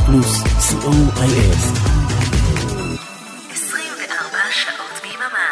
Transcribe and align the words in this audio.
רדיו 0.00 0.06
פלוס, 0.06 0.42
co.il 0.42 1.56
24 3.52 4.38
שעות 4.50 5.00
ביממה. 5.02 5.50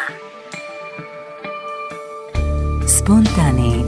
ספונטני. 2.87 3.83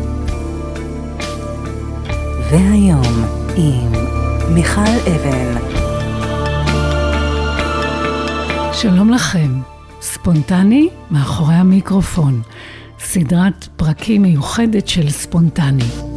והיום 2.51 3.25
עם 3.55 3.91
מיכל 4.53 4.81
אבן. 4.81 5.57
שלום 8.73 9.09
לכם, 9.09 9.61
ספונטני 10.01 10.89
מאחורי 11.11 11.55
המיקרופון, 11.55 12.41
סדרת 12.99 13.67
פרקים 13.75 14.21
מיוחדת 14.21 14.87
של 14.87 15.09
ספונטני. 15.09 16.10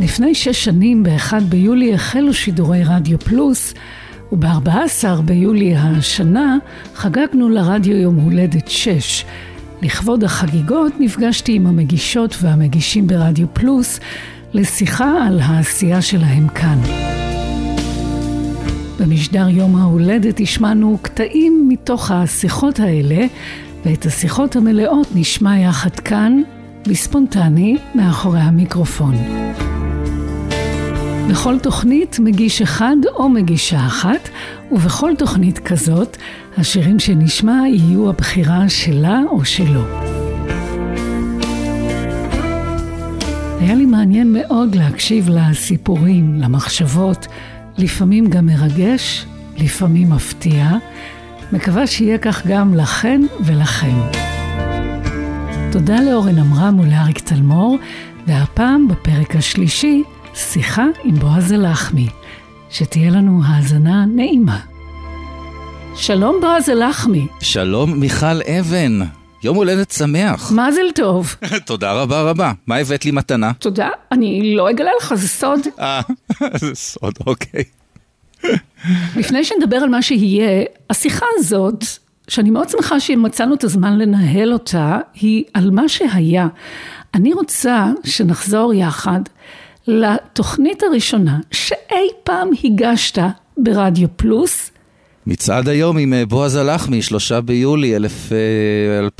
לפני 0.00 0.34
שש 0.34 0.64
שנים, 0.64 1.02
ב-1 1.02 1.32
ביולי, 1.48 1.94
החלו 1.94 2.34
שידורי 2.34 2.82
רדיו 2.84 3.18
פלוס, 3.18 3.74
וב-14 4.32 5.20
ביולי 5.24 5.76
השנה 5.76 6.58
חגגנו 6.94 7.48
לרדיו 7.48 7.96
יום 7.96 8.16
הולדת 8.16 8.68
6. 8.68 9.24
לכבוד 9.82 10.24
החגיגות 10.24 10.92
נפגשתי 11.00 11.52
עם 11.52 11.66
המגישות 11.66 12.36
והמגישים 12.40 13.06
ברדיו 13.06 13.46
פלוס 13.52 14.00
לשיחה 14.52 15.26
על 15.26 15.40
העשייה 15.40 16.02
שלהם 16.02 16.48
כאן. 16.48 16.78
במשדר 19.00 19.48
יום 19.48 19.76
ההולדת 19.76 20.40
השמענו 20.40 20.98
קטעים 21.02 21.66
מתוך 21.68 22.10
השיחות 22.10 22.80
האלה, 22.80 23.26
ואת 23.86 24.06
השיחות 24.06 24.56
המלאות 24.56 25.06
נשמע 25.14 25.58
יחד 25.58 25.90
כאן, 25.90 26.42
בספונטני, 26.88 27.76
מאחורי 27.94 28.40
המיקרופון. 28.40 29.14
בכל 31.30 31.58
תוכנית 31.58 32.18
מגיש 32.18 32.62
אחד 32.62 32.96
או 33.14 33.28
מגישה 33.28 33.86
אחת, 33.86 34.28
ובכל 34.72 35.12
תוכנית 35.18 35.58
כזאת, 35.58 36.16
השירים 36.58 36.98
שנשמע 36.98 37.62
יהיו 37.68 38.10
הבחירה 38.10 38.68
שלה 38.68 39.20
או 39.30 39.44
שלו. 39.44 39.82
היה 43.60 43.74
לי 43.74 43.86
מעניין 43.86 44.32
מאוד 44.32 44.74
להקשיב 44.74 45.28
לסיפורים, 45.28 46.34
למחשבות, 46.34 47.26
לפעמים 47.78 48.26
גם 48.26 48.46
מרגש, 48.46 49.26
לפעמים 49.56 50.10
מפתיע. 50.10 50.70
מקווה 51.52 51.86
שיהיה 51.86 52.18
כך 52.18 52.46
גם 52.46 52.74
לכן 52.74 53.20
ולכם. 53.40 53.96
תודה 55.72 56.00
לאורן 56.00 56.38
עמרם 56.38 56.80
ולאריק 56.80 57.18
תלמור, 57.18 57.78
והפעם 58.26 58.88
בפרק 58.88 59.36
השלישי, 59.36 60.02
שיחה 60.34 60.86
עם 61.04 61.14
בועז 61.14 61.52
הלחמי. 61.52 62.08
שתהיה 62.70 63.10
לנו 63.10 63.40
האזנה 63.46 64.04
נעימה. 64.06 64.60
שלום 65.96 66.36
בועז 66.40 66.68
הלחמי. 66.68 67.26
שלום 67.40 68.00
מיכל 68.00 68.42
אבן, 68.42 69.00
יום 69.42 69.56
הולדת 69.56 69.90
שמח. 69.90 70.52
מזל 70.52 70.90
טוב. 70.94 71.34
תודה 71.66 71.92
רבה 71.92 72.22
רבה. 72.22 72.52
מה 72.66 72.76
הבאת 72.76 73.04
לי 73.04 73.10
מתנה? 73.10 73.52
תודה, 73.58 73.88
אני 74.12 74.54
לא 74.56 74.70
אגלה 74.70 74.90
לך, 75.00 75.14
זה 75.14 75.28
סוד. 75.28 75.60
אה, 75.80 76.00
זה 76.54 76.74
סוד, 76.74 77.14
אוקיי. 77.26 77.64
לפני 79.16 79.44
שנדבר 79.44 79.76
על 79.76 79.88
מה 79.88 80.02
שיהיה, 80.02 80.64
השיחה 80.90 81.26
הזאת, 81.38 81.84
שאני 82.28 82.50
מאוד 82.50 82.68
שמחה 82.68 83.00
שמצאנו 83.00 83.54
את 83.54 83.64
הזמן 83.64 83.98
לנהל 83.98 84.52
אותה, 84.52 84.98
היא 85.14 85.44
על 85.54 85.70
מה 85.70 85.88
שהיה. 85.88 86.46
אני 87.14 87.32
רוצה 87.32 87.86
שנחזור 88.04 88.74
יחד 88.74 89.20
לתוכנית 89.86 90.82
הראשונה 90.82 91.38
שאי 91.50 92.08
פעם 92.24 92.50
הגשת 92.64 93.18
ברדיו 93.56 94.08
פלוס. 94.16 94.70
מצעד 95.26 95.68
היום 95.68 95.98
עם 95.98 96.12
אה, 96.12 96.26
בועז 96.26 96.56
הלחמי, 96.56 97.02
שלושה 97.02 97.40
ביולי, 97.40 97.96
אלף, 97.96 98.32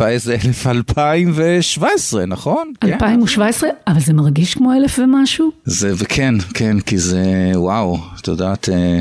אה, 0.01 0.19
זה 0.19 0.37
אלף 0.45 0.67
אלפיים 0.67 1.33
ושבע 1.35 1.89
עשרה, 1.95 2.27
נכון? 2.27 2.73
2017, 2.83 3.71
אבל 3.87 4.01
זה 4.01 4.13
מרגיש 4.13 4.55
כמו 4.55 4.73
אלף 4.73 4.99
ומשהו? 4.99 5.51
זה, 5.65 5.93
וכן, 5.97 6.35
כן, 6.55 6.81
כי 6.81 6.99
זה, 6.99 7.25
וואו, 7.55 7.99
את 8.21 8.29
יודעת, 8.29 8.69
אה, 8.69 9.01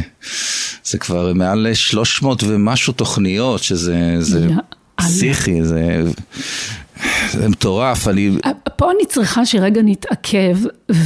זה 0.84 0.98
כבר 0.98 1.34
מעל 1.34 1.68
300 1.74 2.44
ומשהו 2.44 2.94
תוכניות, 2.94 3.64
שזה 3.64 4.16
זה. 4.20 4.48
פסיכי, 4.96 5.64
זה, 5.64 6.04
זה 7.32 7.50
מטורף, 7.50 8.08
אני... 8.08 8.32
פה 8.76 8.92
אני 8.92 9.06
צריכה 9.06 9.46
שרגע 9.46 9.82
נתעכב 9.84 10.58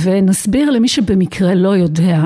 ונסביר 0.04 0.70
למי 0.70 0.88
שבמקרה 0.88 1.56
לא 1.56 1.76
יודע 1.76 2.20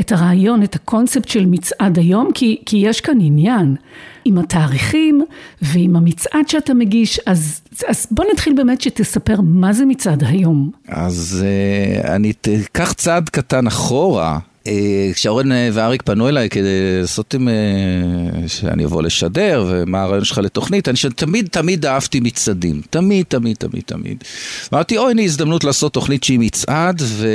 את 0.00 0.12
הרעיון, 0.12 0.62
את 0.62 0.74
הקונספט 0.74 1.28
של 1.28 1.46
מצעד 1.46 1.98
היום, 1.98 2.28
כי, 2.34 2.62
כי 2.66 2.76
יש 2.76 3.00
כאן 3.00 3.18
עניין 3.20 3.76
עם 4.24 4.38
התאריכים 4.38 5.24
ועם 5.62 5.96
המצעד 5.96 6.48
שאתה 6.48 6.74
מגיש, 6.74 7.20
אז, 7.26 7.60
אז 7.88 8.06
בוא 8.10 8.24
נתחיל 8.32 8.52
באמת 8.52 8.80
שתספר 8.80 9.40
מה 9.40 9.72
זה 9.72 9.84
מצעד 9.84 10.24
היום. 10.24 10.70
אז 10.88 11.44
אה, 11.44 12.14
אני 12.14 12.32
אקח 12.64 12.92
צעד 12.92 13.28
קטן 13.28 13.66
אחורה. 13.66 14.38
אה, 14.66 15.10
כשאורן 15.14 15.52
אה, 15.52 15.68
ואריק 15.72 16.02
פנו 16.02 16.28
אליי 16.28 16.48
כדי 16.48 17.00
לעשות 17.00 17.34
עם... 17.34 17.48
אה, 17.48 18.48
שאני 18.48 18.84
אבוא 18.84 19.02
לשדר 19.02 19.66
ומה 19.68 20.02
הרעיון 20.02 20.24
שלך 20.24 20.38
לתוכנית, 20.38 20.88
אני 20.88 20.96
תמיד 21.16 21.48
תמיד 21.50 21.86
אהבתי 21.86 22.20
מצעדים, 22.20 22.80
תמיד 22.90 23.26
תמיד 23.28 23.56
תמיד 23.56 23.82
תמיד. 23.86 24.24
אמרתי, 24.72 24.98
אוי, 24.98 25.10
הנה 25.10 25.22
הזדמנות 25.22 25.64
לעשות 25.64 25.92
תוכנית 25.92 26.24
שהיא 26.24 26.38
מצעד, 26.38 27.02
ו... 27.04 27.28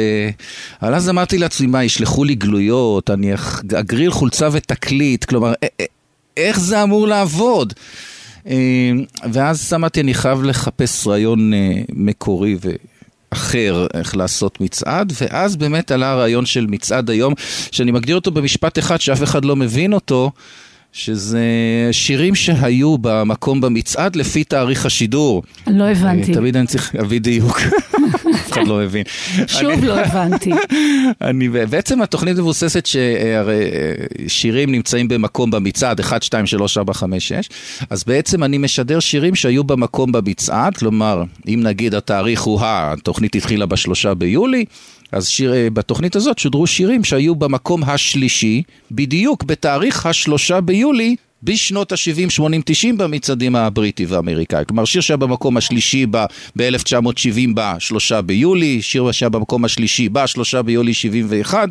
אבל 0.81 0.95
אז 0.95 1.09
אמרתי 1.09 1.37
לעצמי, 1.37 1.67
מה, 1.67 1.83
ישלחו 1.83 2.23
לי 2.23 2.35
גלויות, 2.35 3.09
אני 3.09 3.33
אגריל 3.79 4.11
חולצה 4.11 4.49
ותקליט, 4.51 5.25
כלומר, 5.25 5.53
איך 6.37 6.59
זה 6.59 6.83
אמור 6.83 7.07
לעבוד? 7.07 7.73
ואז 9.31 9.73
אמרתי, 9.73 10.01
אני 10.01 10.13
חייב 10.13 10.43
לחפש 10.43 11.07
רעיון 11.07 11.51
מקורי 11.89 12.57
ו... 12.61 12.71
אחר 13.37 13.87
איך 13.93 14.17
לעשות 14.17 14.61
מצעד, 14.61 15.13
ואז 15.21 15.55
באמת 15.55 15.91
עלה 15.91 16.11
הרעיון 16.11 16.45
של 16.45 16.65
מצעד 16.69 17.09
היום, 17.09 17.33
שאני 17.71 17.91
מגדיר 17.91 18.15
אותו 18.15 18.31
במשפט 18.31 18.79
אחד 18.79 19.01
שאף 19.01 19.23
אחד 19.23 19.45
לא 19.45 19.55
מבין 19.55 19.93
אותו, 19.93 20.31
שזה 20.93 21.45
שירים 21.91 22.35
שהיו 22.35 22.97
במקום 22.97 23.61
במצעד 23.61 24.15
לפי 24.15 24.43
תאריך 24.43 24.85
השידור. 24.85 25.43
לא 25.67 25.83
הבנתי. 25.83 26.31
אה, 26.31 26.35
תמיד 26.35 26.57
אני 26.57 26.67
צריך 26.67 26.95
להביא 26.95 27.19
דיוק, 27.21 27.61
אף 28.35 28.51
אחד 28.51 28.67
לא 28.67 28.77
מבין. 28.77 29.03
שוב 29.47 29.83
לא 29.83 29.99
הבנתי. 29.99 30.51
אני, 31.21 31.49
בעצם 31.49 32.01
התוכנית 32.01 32.37
מבוססת 32.37 32.85
שהרי 32.85 33.63
אה, 33.63 34.27
שירים 34.27 34.71
נמצאים 34.71 35.07
במקום 35.07 35.51
במצעד, 35.51 35.99
1, 35.99 36.23
2, 36.23 36.47
3, 36.47 36.77
4, 36.77 36.93
5, 36.93 37.27
6, 37.27 37.49
אז 37.89 38.03
בעצם 38.03 38.43
אני 38.43 38.57
משדר 38.57 38.99
שירים 38.99 39.35
שהיו 39.35 39.63
במקום 39.63 40.11
במצעד, 40.11 40.77
כלומר, 40.77 41.23
אם 41.47 41.59
נגיד 41.63 41.95
התאריך 41.95 42.41
הוא 42.41 42.61
ה... 42.61 42.93
התוכנית 42.93 43.35
התחילה 43.35 43.65
בשלושה 43.65 44.13
ביולי, 44.13 44.65
אז 45.11 45.27
שיר, 45.27 45.53
אה, 45.53 45.69
בתוכנית 45.69 46.15
הזאת 46.15 46.39
שודרו 46.39 46.67
שירים 46.67 47.03
שהיו 47.03 47.35
במקום 47.35 47.83
השלישי, 47.83 48.63
בדיוק 48.91 49.43
בתאריך 49.43 50.05
השלושה 50.05 50.61
ביולי. 50.61 51.15
בשנות 51.43 51.91
ה-70, 51.91 52.29
80, 52.29 52.61
90 52.65 52.97
במצעדים 52.97 53.55
הבריטי 53.55 54.05
והאמריקאי. 54.05 54.63
כלומר, 54.67 54.85
שיר 54.85 55.01
שהיה 55.01 55.17
במקום 55.17 55.57
השלישי 55.57 56.05
ב-1970 56.05 57.49
בשלושה 57.53 58.21
ביולי, 58.21 58.81
שיר 58.81 59.11
שהיה 59.11 59.29
במקום 59.29 59.65
השלישי 59.65 60.09
בשלושה 60.09 60.61
ביולי 60.61 60.93
71, 60.93 61.69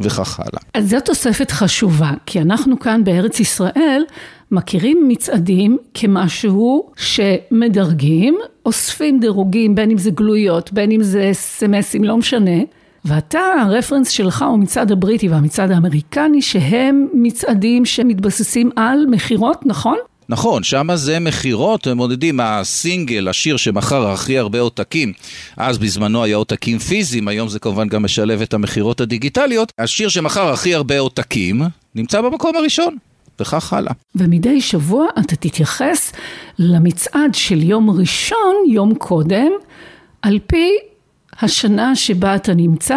וכך 0.00 0.40
הלאה. 0.40 0.62
אז 0.74 0.90
זו 0.90 0.96
תוספת 1.04 1.50
חשובה, 1.50 2.10
כי 2.26 2.40
אנחנו 2.40 2.80
כאן 2.80 3.04
בארץ 3.04 3.40
ישראל 3.40 4.02
מכירים 4.50 5.08
מצעדים 5.08 5.78
כמשהו 5.94 6.90
שמדרגים, 6.96 8.38
אוספים 8.66 9.20
דירוגים, 9.20 9.74
בין 9.74 9.90
אם 9.90 9.98
זה 9.98 10.10
גלויות, 10.10 10.72
בין 10.72 10.90
אם 10.90 11.02
זה 11.02 11.30
סמסים, 11.32 12.04
לא 12.04 12.16
משנה. 12.16 12.60
ואתה, 13.04 13.40
הרפרנס 13.60 14.08
שלך 14.08 14.44
הוא 14.48 14.58
מצעד 14.58 14.92
הבריטי 14.92 15.28
והמצעד 15.28 15.70
האמריקני, 15.70 16.42
שהם 16.42 17.08
מצעדים 17.14 17.84
שמתבססים 17.84 18.70
על 18.76 19.06
מכירות, 19.10 19.66
נכון? 19.66 19.96
נכון, 20.28 20.62
שם 20.62 20.88
זה 20.94 21.18
מכירות, 21.18 21.86
הם 21.86 21.96
מודדים, 21.96 22.40
הסינגל, 22.40 23.28
השיר 23.28 23.56
שמכר 23.56 24.10
הכי 24.10 24.38
הרבה 24.38 24.60
עותקים, 24.60 25.12
אז 25.56 25.78
בזמנו 25.78 26.24
היה 26.24 26.36
עותקים 26.36 26.78
פיזיים, 26.78 27.28
היום 27.28 27.48
זה 27.48 27.58
כמובן 27.58 27.88
גם 27.88 28.02
משלב 28.02 28.42
את 28.42 28.54
המכירות 28.54 29.00
הדיגיטליות, 29.00 29.72
השיר 29.78 30.08
שמכר 30.08 30.52
הכי 30.52 30.74
הרבה 30.74 30.98
עותקים, 30.98 31.62
נמצא 31.94 32.20
במקום 32.20 32.56
הראשון, 32.56 32.96
וכך 33.40 33.72
הלאה. 33.72 33.92
ומדי 34.14 34.60
שבוע 34.60 35.06
אתה 35.20 35.36
תתייחס 35.36 36.12
למצעד 36.58 37.34
של 37.34 37.62
יום 37.62 37.90
ראשון, 37.90 38.54
יום 38.68 38.94
קודם, 38.94 39.50
על 40.22 40.38
פי 40.46 40.70
השנה 41.42 41.96
שבה 41.96 42.36
אתה 42.36 42.54
נמצא 42.54 42.96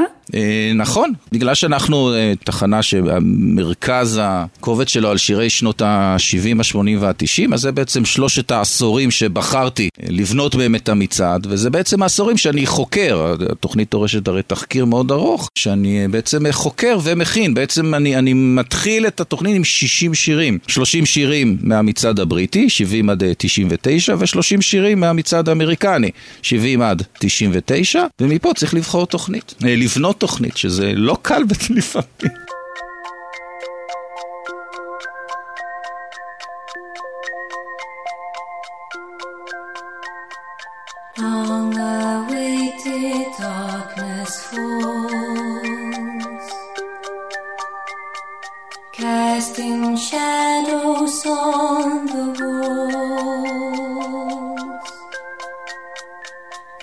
נכון, 0.76 1.14
בגלל 1.32 1.56
שאנחנו 1.56 2.14
אה, 2.14 2.34
תחנה 2.44 2.84
שהמרכז 2.84 4.20
הכובד 4.24 4.88
שלו 4.88 5.10
על 5.10 5.18
שירי 5.18 5.50
שנות 5.50 5.82
ה-70, 5.82 6.60
ה-80 6.60 7.00
וה-90, 7.00 7.54
אז 7.54 7.62
זה 7.62 7.72
בעצם 7.72 8.06
שלושת 8.06 8.52
העשורים 8.52 9.12
שבחרתי 9.12 9.90
אה, 10.04 10.08
לבנות 10.10 10.56
בהם 10.56 10.76
את 10.76 10.90
המצעד, 10.90 11.48
וזה 11.50 11.70
בעצם 11.70 12.02
העשורים 12.02 12.38
שאני 12.38 12.66
חוקר. 12.66 13.36
התוכנית 13.52 13.92
דורשת 13.92 14.28
הרי 14.28 14.42
תחקיר 14.44 14.86
מאוד 14.86 15.12
ארוך, 15.12 15.50
שאני 15.58 16.08
בעצם 16.08 16.52
חוקר 16.52 16.98
ומכין. 17.04 17.54
בעצם 17.54 17.96
אני, 17.96 18.16
אני 18.16 18.34
מתחיל 18.34 19.08
את 19.08 19.20
התוכנית 19.20 19.56
עם 19.56 19.64
60 19.64 20.14
שירים. 20.14 20.58
30 20.68 21.06
שירים 21.06 21.58
מהמצעד 21.62 22.20
הבריטי, 22.20 22.70
70 22.70 23.10
עד 23.10 23.24
99, 23.38 24.16
ו-30 24.20 24.62
שירים 24.62 25.00
מהמצעד 25.00 25.50
האמריקני, 25.50 26.10
70 26.42 26.82
עד 26.82 27.04
99, 27.20 28.06
ומפה 28.22 28.54
צריך 28.54 28.74
לבחור 28.74 29.06
תוכנית. 29.06 29.56
לבנות 29.62 30.15
תוכנית, 30.18 30.58
שזה 30.58 30.92
לא 30.96 31.18
קל 31.22 31.44
לפעמים. 31.70 32.46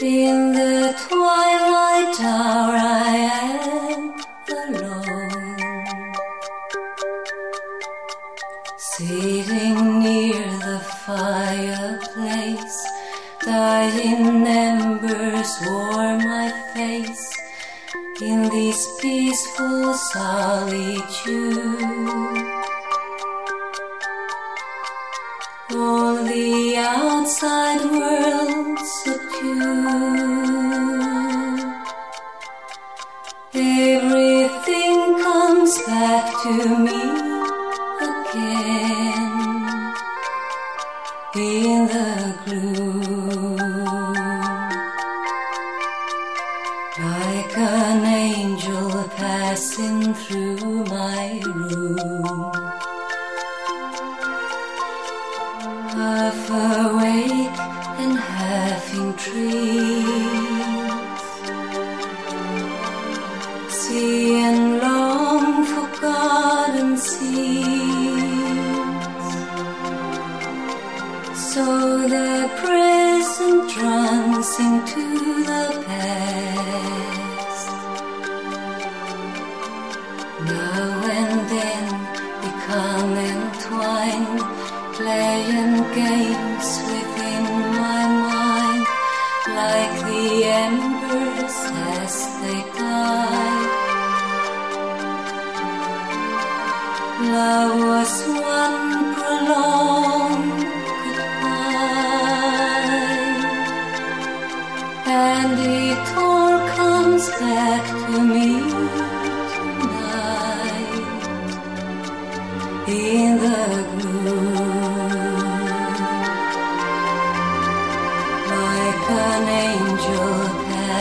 In 0.05 0.53
the 0.53 0.95
twilight 0.99 2.21
hour, 2.21 2.75
I 2.75 3.02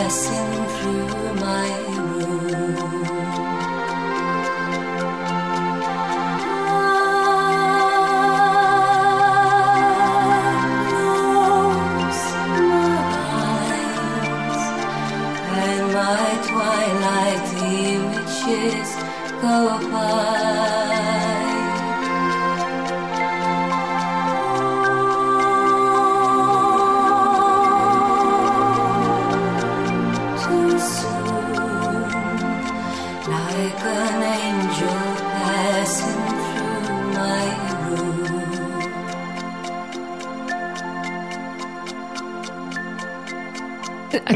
passing 0.01 0.65
through 0.77 1.35
my 1.35 1.90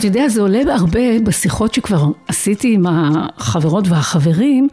אתה 0.07 0.17
יודע, 0.17 0.29
זה 0.29 0.41
עולה 0.41 0.75
הרבה 0.75 1.19
בשיחות 1.24 1.74
שכבר 1.74 2.12
עשיתי 2.27 2.74
עם 2.74 2.85
החברות 2.88 3.88
והחברים, 3.88 4.67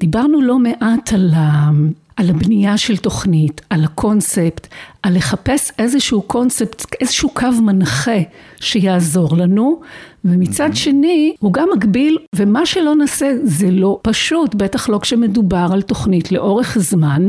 דיברנו 0.00 0.42
לא 0.42 0.58
מעט 0.58 1.12
על, 1.12 1.30
ה, 1.34 1.70
על 2.16 2.30
הבנייה 2.30 2.76
של 2.76 2.96
תוכנית, 2.96 3.60
על 3.70 3.84
הקונספט, 3.84 4.66
על 5.02 5.16
לחפש 5.16 5.72
איזשהו 5.78 6.22
קונספט, 6.22 6.84
איזשהו 7.00 7.28
קו 7.28 7.50
מנחה 7.62 8.18
שיעזור 8.60 9.36
לנו, 9.36 9.80
ומצד 10.24 10.70
שני, 10.74 11.34
הוא 11.38 11.52
גם 11.52 11.68
מגביל, 11.76 12.18
ומה 12.36 12.66
שלא 12.66 12.94
נעשה 12.94 13.32
זה 13.42 13.70
לא 13.70 13.98
פשוט, 14.02 14.54
בטח 14.54 14.88
לא 14.88 14.98
כשמדובר 14.98 15.68
על 15.72 15.82
תוכנית 15.82 16.32
לאורך 16.32 16.78
זמן, 16.80 17.28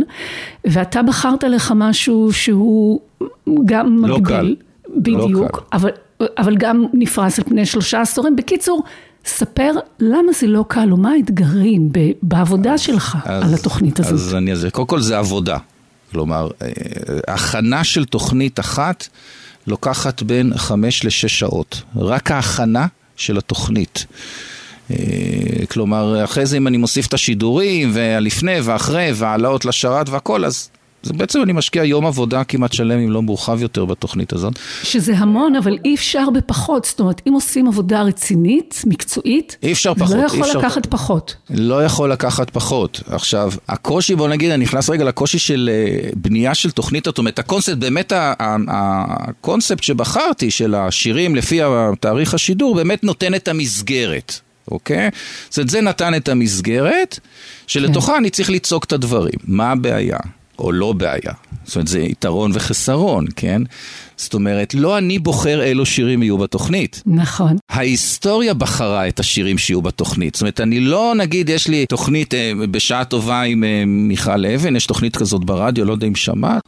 ואתה 0.65 1.03
בחרת 1.03 1.43
לך 1.43 1.73
משהו 1.75 2.33
שהוא 2.33 2.99
גם 3.65 3.97
לא 4.05 4.17
מגביל. 4.17 4.37
קל. 4.37 4.55
בדיוק, 4.97 5.57
לא. 5.57 5.63
אבל, 5.73 5.89
אבל 6.37 6.55
גם 6.57 6.85
נפרס 6.93 7.39
על 7.39 7.45
פני 7.45 7.65
שלושה 7.65 8.01
עשורים. 8.01 8.35
בקיצור, 8.35 8.83
ספר 9.25 9.71
למה 9.99 10.31
זה 10.39 10.47
לא 10.47 10.65
קל, 10.67 10.87
או 10.91 10.97
מה 10.97 11.11
האתגרים 11.11 11.89
ב- 11.91 11.99
בעבודה 12.23 12.77
שלך 12.77 13.17
אז- 13.25 13.43
על 13.47 13.53
התוכנית 13.53 13.99
הזאת. 13.99 14.13
אז 14.13 14.35
אני 14.35 14.51
אעזר. 14.51 14.69
קודם 14.69 14.87
כל 14.87 15.01
זה 15.01 15.17
עבודה. 15.17 15.57
כלומר, 16.11 16.49
אה, 16.61 16.67
הכנה 17.27 17.83
של 17.83 18.05
תוכנית 18.05 18.59
אחת 18.59 19.07
לוקחת 19.67 20.23
בין 20.23 20.57
חמש 20.57 21.05
לשש 21.05 21.39
שעות. 21.39 21.81
רק 21.95 22.31
ההכנה 22.31 22.87
של 23.15 23.37
התוכנית. 23.37 24.05
אה, 24.91 24.95
כלומר, 25.71 26.23
אחרי 26.23 26.45
זה 26.45 26.57
אם 26.57 26.67
אני 26.67 26.77
מוסיף 26.77 27.07
את 27.07 27.13
השידורים, 27.13 27.91
והלפני 27.93 28.55
ואחרי, 28.63 29.11
והעלאות 29.15 29.65
לשרת 29.65 30.09
והכל, 30.09 30.45
אז 30.45 30.69
זה 31.05 31.13
בעצם 31.13 31.41
אני 31.41 31.53
משקיע 31.53 31.83
יום 31.83 32.05
עבודה 32.05 32.43
כמעט 32.43 32.73
שלם, 32.73 32.99
אם 32.99 33.11
לא 33.11 33.21
מורחב 33.21 33.61
יותר 33.61 33.85
בתוכנית 33.85 34.33
הזאת. 34.33 34.53
שזה 34.83 35.17
המון, 35.17 35.55
אבל 35.55 35.77
אי 35.85 35.95
אפשר 35.95 36.29
בפחות. 36.29 36.85
זאת 36.85 36.99
אומרת, 36.99 37.21
אם 37.27 37.33
עושים 37.33 37.67
עבודה 37.67 38.01
רצינית, 38.01 38.81
מקצועית, 38.87 39.57
אי 39.63 39.71
אפשר 39.71 39.93
פחות, 39.93 40.15
לא 40.17 40.23
יכול 40.25 40.41
אפשר- 40.41 40.59
לקחת 40.59 40.85
פחות. 40.85 41.35
לא 41.49 41.83
יכול 41.85 42.11
לקחת 42.11 42.49
פחות. 42.49 43.01
עכשיו, 43.07 43.51
הקושי, 43.69 44.15
בוא 44.15 44.27
נגיד, 44.27 44.51
אני 44.51 44.63
נכנס 44.63 44.89
רגע 44.89 45.03
לקושי 45.03 45.39
של 45.39 45.69
אה, 45.73 46.09
בנייה 46.15 46.55
של 46.55 46.71
תוכנית, 46.71 47.05
זאת 47.05 47.17
אומרת, 47.17 47.39
הקונספט, 47.39 47.77
באמת 47.77 48.13
הקונספט 48.67 49.83
שבחרתי, 49.83 50.51
של 50.51 50.75
השירים 50.75 51.35
לפי 51.35 51.59
תאריך 51.99 52.33
השידור, 52.33 52.75
באמת 52.75 53.03
נותן 53.03 53.35
את 53.35 53.47
המסגרת. 53.47 54.39
אוקיי? 54.71 55.09
זאת 55.49 55.57
אומרת, 55.57 55.69
זה 55.69 55.81
נתן 55.81 56.15
את 56.15 56.29
המסגרת, 56.29 57.19
שלתוכה 57.67 58.17
אני 58.17 58.29
צריך 58.29 58.49
ליצוק 58.49 58.83
את 58.83 58.93
הדברים. 58.93 59.39
מה 59.47 59.71
הבעיה? 59.71 60.17
או 60.59 60.71
לא 60.71 60.93
בעיה. 60.93 61.33
זאת 61.65 61.75
אומרת, 61.75 61.87
זה 61.87 61.99
יתרון 61.99 62.51
וחסרון, 62.53 63.25
כן? 63.35 63.61
זאת 64.17 64.33
אומרת, 64.33 64.73
לא 64.73 64.97
אני 64.97 65.19
בוחר 65.19 65.61
אילו 65.63 65.85
שירים 65.85 66.23
יהיו 66.23 66.37
בתוכנית. 66.37 67.03
נכון. 67.05 67.57
ההיסטוריה 67.69 68.53
בחרה 68.53 69.07
את 69.07 69.19
השירים 69.19 69.57
שיהיו 69.57 69.81
בתוכנית. 69.81 70.35
זאת 70.35 70.41
אומרת, 70.41 70.61
אני 70.61 70.79
לא, 70.79 71.13
נגיד, 71.17 71.49
יש 71.49 71.67
לי 71.67 71.85
תוכנית 71.85 72.33
אה, 72.33 72.51
בשעה 72.71 73.05
טובה 73.05 73.41
עם 73.41 73.63
אה, 73.63 73.83
מיכל 73.85 74.45
אבן, 74.45 74.75
יש 74.75 74.85
תוכנית 74.85 75.15
כזאת 75.15 75.45
ברדיו, 75.45 75.85
לא 75.85 75.91
יודע 75.91 76.07
אם 76.07 76.15
שמעת. 76.15 76.61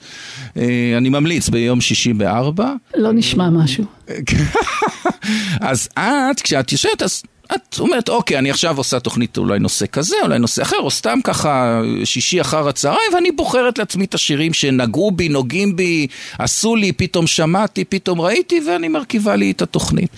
אה, 0.58 0.94
אני 0.98 1.10
ממליץ 1.10 1.50
ביום 1.50 1.82
שישי 1.82 2.14
בארבע. 2.14 2.74
לא 2.96 3.12
נשמע 3.14 3.50
משהו. 3.50 3.84
אז 5.70 5.90
את, 5.98 6.42
כשאת 6.42 6.72
יושבת, 6.72 7.02
אז 7.02 7.24
את 7.56 7.80
אומרת, 7.80 8.10
אוקיי, 8.10 8.38
אני 8.38 8.52
עכשיו 8.52 8.78
עושה 8.78 9.00
תוכנית 9.00 9.38
אולי 9.38 9.60
נושא 9.60 9.86
כזה, 9.92 10.16
אולי 10.24 10.40
נושא 10.40 10.62
אחר, 10.62 10.78
או 10.80 10.92
סתם 10.92 11.20
ככה 11.24 11.82
שישי 12.04 12.42
אחר 12.42 12.68
הצהריים, 12.68 13.14
ואני 13.14 13.32
בוחרת 13.32 13.78
לעצמי 13.78 14.06
את 14.06 14.14
השירים 14.14 14.54
שנגעו 14.54 15.12
בי, 15.12 15.30
נוגעים 15.30 15.76
בי, 15.76 16.08
עשו 16.40 16.76
לי, 16.76 16.92
פתאום 16.92 17.28
שמעתי, 17.28 17.86
פתאום 17.86 18.22
ראיתי, 18.22 18.62
ואני 18.68 18.88
מרכיבה 18.88 19.36
לי 19.36 19.52
את 19.52 19.62
התוכנית. 19.62 20.10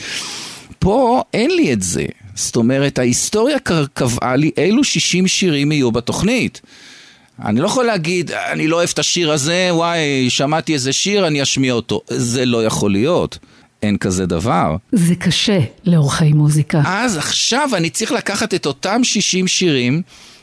פה 0.79 1.24
אין 1.33 1.51
לי 1.51 1.74
את 1.74 1.81
זה. 1.81 2.05
זאת 2.36 2.55
אומרת, 2.55 3.00
ההיסטוריה 3.00 3.57
קבעה 3.93 4.36
לי 4.36 4.51
אילו 4.57 4.83
60 4.83 5.27
שירים 5.27 5.71
יהיו 5.71 5.91
בתוכנית. 5.91 6.62
אני 7.45 7.59
לא 7.59 7.65
יכול 7.65 7.86
להגיד, 7.86 8.31
אני 8.31 8.67
לא 8.67 8.75
אוהב 8.75 8.89
את 8.93 9.00
השיר 9.00 9.31
הזה, 9.31 9.69
וואי, 9.71 10.29
שמעתי 10.29 10.74
איזה 10.74 10.93
שיר, 10.93 11.27
אני 11.27 11.43
אשמיע 11.43 11.74
אותו. 11.74 12.01
זה 12.07 12.45
לא 12.45 12.65
יכול 12.65 12.91
להיות. 12.91 13.38
אין 13.83 13.98
כזה 13.98 14.25
דבר. 14.25 14.75
זה 14.91 15.15
קשה 15.15 15.59
לאורחי 15.86 16.33
מוזיקה. 16.33 16.81
אז 16.86 17.17
עכשיו 17.17 17.69
אני 17.74 17.89
צריך 17.89 18.12
לקחת 18.12 18.53
את 18.53 18.65
אותם 18.65 19.03
60 19.03 19.48
שירים 19.48 20.01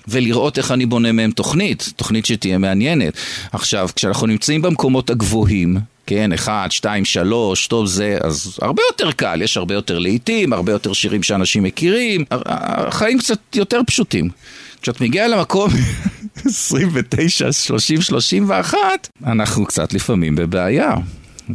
ולראות 0.08 0.58
איך 0.58 0.70
אני 0.70 0.86
בונה 0.86 1.12
מהם 1.12 1.30
תוכנית, 1.30 1.92
תוכנית 1.96 2.26
שתהיה 2.26 2.58
מעניינת. 2.58 3.14
עכשיו, 3.52 3.88
כשאנחנו 3.96 4.26
נמצאים 4.26 4.62
במקומות 4.62 5.10
הגבוהים, 5.10 5.76
כן, 6.06 6.32
אחד, 6.32 6.68
שתיים, 6.70 7.04
שלוש, 7.04 7.66
טוב 7.66 7.86
זה, 7.86 8.18
אז 8.20 8.58
הרבה 8.62 8.82
יותר 8.90 9.12
קל, 9.12 9.42
יש 9.42 9.56
הרבה 9.56 9.74
יותר 9.74 9.98
לעיתים, 9.98 10.52
הרבה 10.52 10.72
יותר 10.72 10.92
שירים 10.92 11.22
שאנשים 11.22 11.62
מכירים, 11.62 12.24
החיים 12.30 13.18
קצת 13.18 13.38
יותר 13.56 13.80
פשוטים. 13.86 14.30
כשאת 14.82 15.00
מגיעה 15.00 15.28
למקום 15.28 15.70
29, 16.44 17.52
30, 17.52 18.00
31, 18.00 18.78
אנחנו 19.26 19.66
קצת 19.66 19.92
לפעמים 19.92 20.36
בבעיה. 20.36 20.94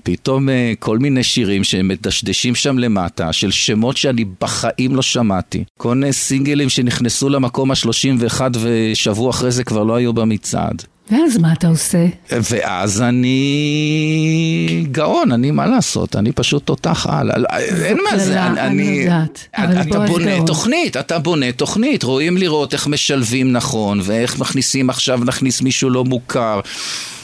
פתאום 0.03 0.49
אה, 0.49 0.73
כל 0.79 0.99
מיני 0.99 1.23
שירים 1.23 1.63
שמדשדשים 1.63 2.55
שם 2.55 2.77
למטה, 2.77 3.33
של 3.33 3.51
שמות 3.51 3.97
שאני 3.97 4.25
בחיים 4.41 4.95
לא 4.95 5.01
שמעתי. 5.01 5.63
כל 5.77 5.95
מיני 5.95 6.13
סינגלים 6.13 6.69
שנכנסו 6.69 7.29
למקום 7.29 7.71
ה-31 7.71 8.41
ושבוע 8.61 9.29
אחרי 9.29 9.51
זה 9.51 9.63
כבר 9.63 9.83
לא 9.83 9.95
היו 9.95 10.13
במצעד. 10.13 10.83
ואז 11.11 11.37
מה 11.37 11.53
אתה 11.53 11.67
עושה? 11.67 12.05
ואז 12.49 13.01
אני 13.01 14.85
גאון, 14.91 15.31
אני 15.31 15.51
מה 15.51 15.67
לעשות, 15.67 16.15
אני 16.15 16.31
פשוט 16.31 16.65
תותח 16.65 17.07
על, 17.09 17.45
אין 17.85 17.97
מה 18.11 18.17
זה, 18.19 18.43
אני, 18.43 18.61
אני 18.61 18.83
יודעת, 18.83 19.47
אבל 19.57 19.81
אתה 19.81 19.99
בונה 19.99 20.35
גאון. 20.35 20.47
תוכנית, 20.47 20.97
אתה 20.97 21.19
בונה 21.19 21.51
תוכנית, 21.51 22.03
רואים 22.03 22.37
לראות 22.37 22.73
איך 22.73 22.87
משלבים 22.87 23.51
נכון, 23.51 23.99
ואיך 24.03 24.39
מכניסים 24.39 24.89
עכשיו, 24.89 25.19
נכניס 25.25 25.61
מישהו 25.61 25.89
לא 25.89 26.03
מוכר. 26.03 26.59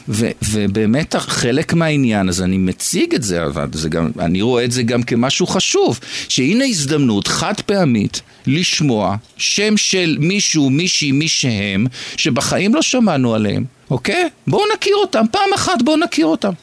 ו- 0.10 0.32
ובאמת 0.52 1.16
חלק 1.16 1.74
מהעניין, 1.74 2.30
אז 2.30 2.42
אני 2.42 2.58
מציג 2.58 3.16
את 3.16 3.24
זה, 3.24 3.46
אבל 3.46 3.68
זה 3.74 3.90
גם, 3.90 4.10
אני 4.20 4.42
רואה 4.42 4.66
את 4.66 4.72
זה 4.72 4.84
גם 4.84 5.04
כמשהו 5.04 5.48
חשוב, 5.48 6.00
שהנה 6.30 6.66
הזדמנות 6.66 7.28
חד 7.28 7.54
פעמית 7.66 8.22
לשמוע 8.48 9.16
שם 9.38 9.78
של 9.78 10.18
מישהו, 10.20 10.70
מישהי, 10.70 11.12
מי 11.12 11.28
שהם, 11.28 11.88
שבחיים 12.18 12.76
לא 12.76 12.82
שמענו 12.82 13.36
עליהם, 13.36 13.64
אוקיי? 13.90 14.30
בואו 14.48 14.64
נכיר 14.78 14.96
אותם, 14.96 15.26
פעם 15.32 15.54
אחת 15.56 15.82
בואו 15.82 15.98
נכיר 15.98 16.26
אותם. 16.26 16.54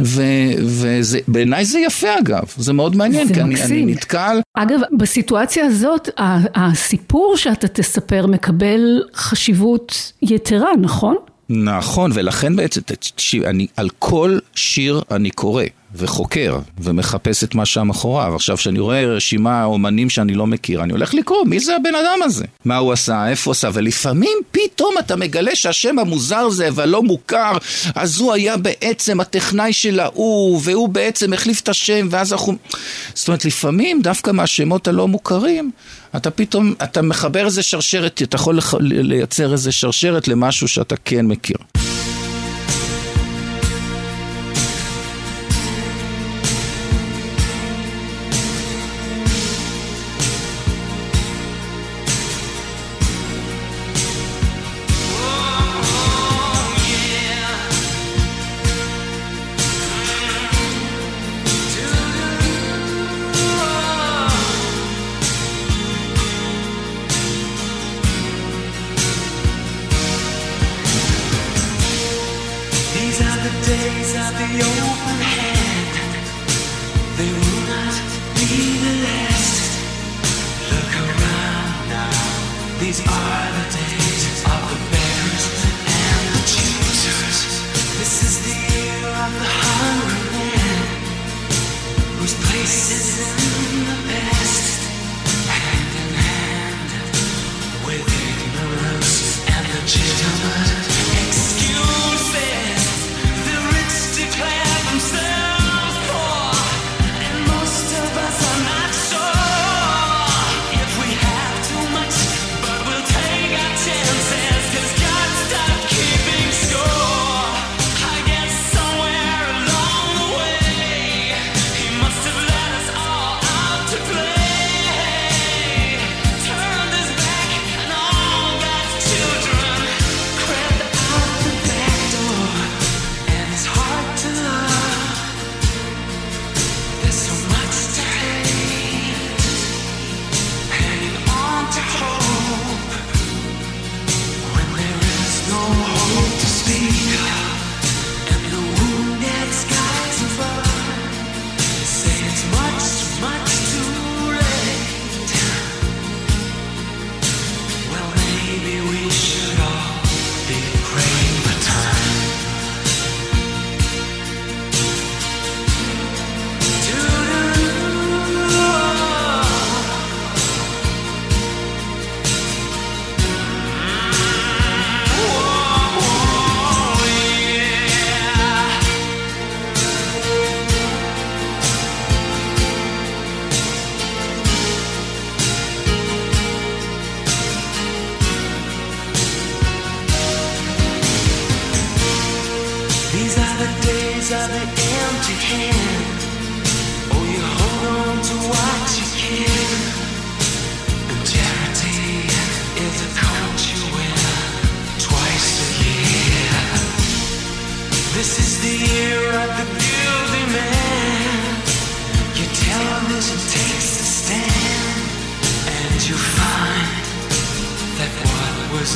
ובעיניי 0.00 1.64
זה 1.64 1.78
יפה 1.78 2.18
אגב, 2.18 2.44
זה 2.56 2.72
מאוד 2.72 2.96
מעניין, 2.96 3.28
זה 3.28 3.34
כי 3.34 3.40
אני, 3.40 3.62
אני. 3.62 3.84
נתקל 3.84 4.40
אגב, 4.54 4.80
בסיטואציה 4.92 5.66
הזאת, 5.66 6.08
הסיפור 6.54 7.36
שאתה 7.36 7.68
תספר 7.68 8.26
מקבל 8.26 9.02
חשיבות 9.14 10.12
יתרה, 10.22 10.70
נכון? 10.80 11.16
נכון, 11.48 12.10
ולכן 12.14 12.56
בעצם, 12.56 12.80
תקשיב, 12.80 13.42
אני, 13.42 13.66
על 13.76 13.88
כל 13.98 14.38
שיר 14.54 15.02
אני 15.10 15.30
קורא 15.30 15.64
וחוקר 15.94 16.58
ומחפש 16.78 17.44
את 17.44 17.54
מה 17.54 17.66
שמאחוריו. 17.66 18.34
עכשיו, 18.34 18.56
כשאני 18.56 18.78
רואה 18.78 19.06
רשימה 19.06 19.64
אומנים 19.64 20.10
שאני 20.10 20.34
לא 20.34 20.46
מכיר, 20.46 20.82
אני 20.82 20.92
הולך 20.92 21.14
לקרוא 21.14 21.44
מי 21.46 21.60
זה 21.60 21.76
הבן 21.76 21.94
אדם 21.94 22.18
הזה. 22.22 22.44
מה 22.64 22.76
הוא 22.76 22.92
עשה, 22.92 23.28
איפה 23.28 23.48
הוא 23.48 23.52
עשה, 23.52 23.70
ולפעמים 23.72 24.38
פתאום 24.50 24.94
אתה 24.98 25.16
מגלה 25.16 25.54
שהשם 25.54 25.98
המוזר 25.98 26.36
הזה 26.36 26.68
והלא 26.74 27.02
מוכר, 27.02 27.52
אז 27.94 28.20
הוא 28.20 28.32
היה 28.32 28.56
בעצם 28.56 29.20
הטכנאי 29.20 29.72
של 29.72 30.00
ההוא, 30.00 30.60
והוא 30.64 30.88
בעצם 30.88 31.32
החליף 31.32 31.60
את 31.60 31.68
השם, 31.68 32.08
ואז 32.10 32.32
אנחנו... 32.32 32.54
זאת 33.14 33.28
אומרת, 33.28 33.44
לפעמים 33.44 34.02
דווקא 34.02 34.30
מהשמות 34.30 34.88
הלא 34.88 35.08
מוכרים, 35.08 35.70
אתה 36.16 36.30
פתאום, 36.30 36.74
אתה 36.82 37.02
מחבר 37.02 37.44
איזה 37.44 37.62
שרשרת, 37.62 38.22
אתה 38.22 38.36
יכול 38.36 38.58
לייצר 38.80 39.52
איזה 39.52 39.72
שרשרת 39.72 40.28
למשהו 40.28 40.68
שאתה 40.68 40.94
כן 41.04 41.26
מכיר. 41.26 41.56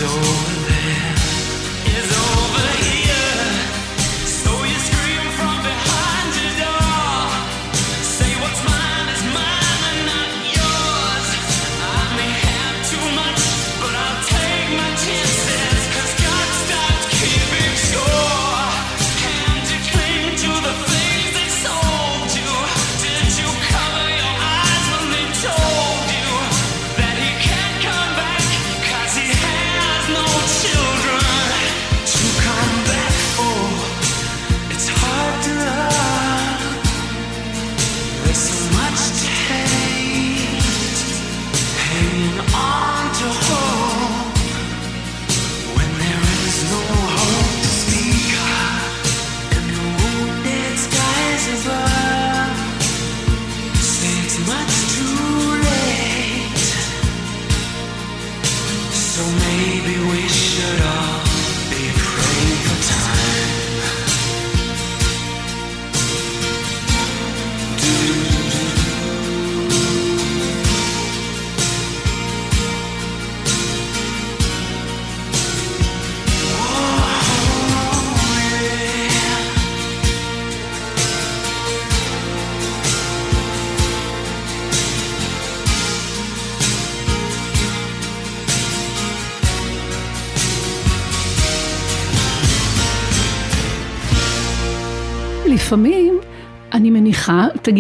over 0.03 0.69
there 0.69 1.15
is 1.97 2.11
over 2.13 2.85
here. 2.85 3.00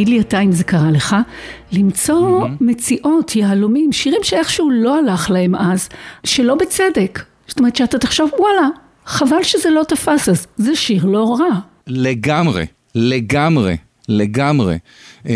תגיד 0.00 0.08
לי 0.08 0.20
אתה 0.20 0.40
אם 0.40 0.52
זה 0.52 0.64
קרה 0.64 0.90
לך, 0.90 1.16
למצוא 1.72 2.46
מציאות, 2.60 3.36
יהלומים, 3.36 3.92
שירים 3.92 4.20
שאיכשהו 4.22 4.70
לא 4.70 4.98
הלך 4.98 5.30
להם 5.30 5.54
אז, 5.54 5.88
שלא 6.24 6.54
בצדק. 6.54 7.22
זאת 7.46 7.58
אומרת 7.58 7.76
שאתה 7.76 7.98
תחשוב, 7.98 8.30
וואלה, 8.38 8.68
חבל 9.06 9.42
שזה 9.42 9.70
לא 9.70 9.82
תפס 9.88 10.28
אז, 10.28 10.46
זה 10.56 10.76
שיר 10.76 11.04
לא 11.04 11.36
רע. 11.40 11.58
לגמרי, 11.86 12.66
לגמרי, 12.94 13.76
לגמרי. 14.08 14.78
אה, 15.28 15.34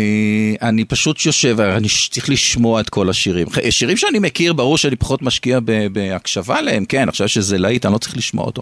אני 0.61 0.85
פשוט 0.85 1.25
יושב, 1.25 1.59
אני 1.59 1.87
צריך 2.11 2.29
לשמוע 2.29 2.81
את 2.81 2.89
כל 2.89 3.09
השירים. 3.09 3.49
ח- 3.49 3.69
שירים 3.69 3.97
שאני 3.97 4.19
מכיר, 4.19 4.53
ברור 4.53 4.77
שאני 4.77 4.95
פחות 4.95 5.21
משקיע 5.21 5.59
בהקשבה 5.91 6.61
להם, 6.61 6.85
כן, 6.85 7.09
עכשיו 7.09 7.27
שזה 7.29 7.57
להיט, 7.57 7.85
אני 7.85 7.93
לא 7.93 7.97
צריך 7.97 8.17
לשמוע 8.17 8.45
אותו. 8.45 8.61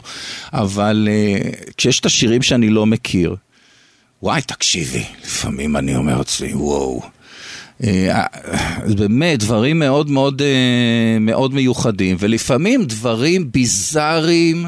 אבל 0.54 1.08
אה, 1.12 1.50
כשיש 1.78 2.00
את 2.00 2.06
השירים 2.06 2.42
שאני 2.42 2.70
לא 2.70 2.86
מכיר, 2.86 3.36
וואי, 4.24 4.42
תקשיבי, 4.42 5.04
לפעמים 5.24 5.78
אני 5.78 5.96
אומר 5.96 6.18
לעצמי, 6.18 6.54
וואו. 6.54 7.02
אה, 7.84 8.24
באמת, 8.98 9.40
דברים 9.40 9.80
מאוד 9.80 10.10
מאוד, 10.10 10.42
אה, 10.42 10.48
מאוד 11.20 11.54
מיוחדים, 11.54 12.16
ולפעמים 12.20 12.86
דברים 12.86 13.52
ביזאריים, 13.52 14.66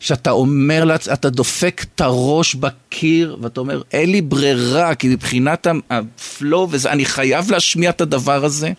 שאתה 0.00 0.30
אומר, 0.30 0.84
לעצ- 0.84 1.12
אתה 1.12 1.30
דופק 1.30 1.84
את 1.94 2.00
הראש 2.00 2.54
בקיר, 2.54 3.36
ואתה 3.42 3.60
אומר, 3.60 3.82
אין 3.92 4.10
לי 4.10 4.20
ברירה, 4.22 4.94
כי 4.94 5.08
מבחינת 5.08 5.66
הפלואו 5.90 6.68
אני 6.86 7.04
חייב 7.04 7.50
להשמיע 7.50 7.90
את 7.90 8.00
הדבר 8.00 8.44
הזה. 8.44 8.72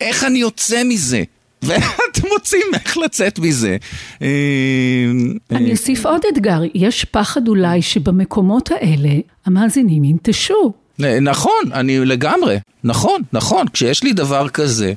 איך 0.00 0.24
אני 0.24 0.38
יוצא 0.38 0.82
מזה? 0.84 1.22
ואתם 1.62 2.28
מוצאים 2.32 2.66
איך 2.74 2.98
לצאת 2.98 3.38
מזה. 3.38 3.76
אה, 4.22 4.28
אני 5.50 5.66
אה, 5.66 5.70
אוסיף 5.72 6.06
עוד 6.06 6.22
אתגר, 6.32 6.60
יש 6.74 7.04
פחד 7.04 7.48
אולי 7.48 7.82
שבמקומות 7.82 8.70
האלה 8.70 9.10
המאזינים 9.46 10.04
ינטשו. 10.04 10.72
נכון, 11.20 11.72
אני 11.72 11.98
לגמרי, 11.98 12.58
נכון, 12.84 13.22
נכון, 13.32 13.68
כשיש 13.68 14.02
לי 14.02 14.12
דבר 14.12 14.48
כזה, 14.48 14.92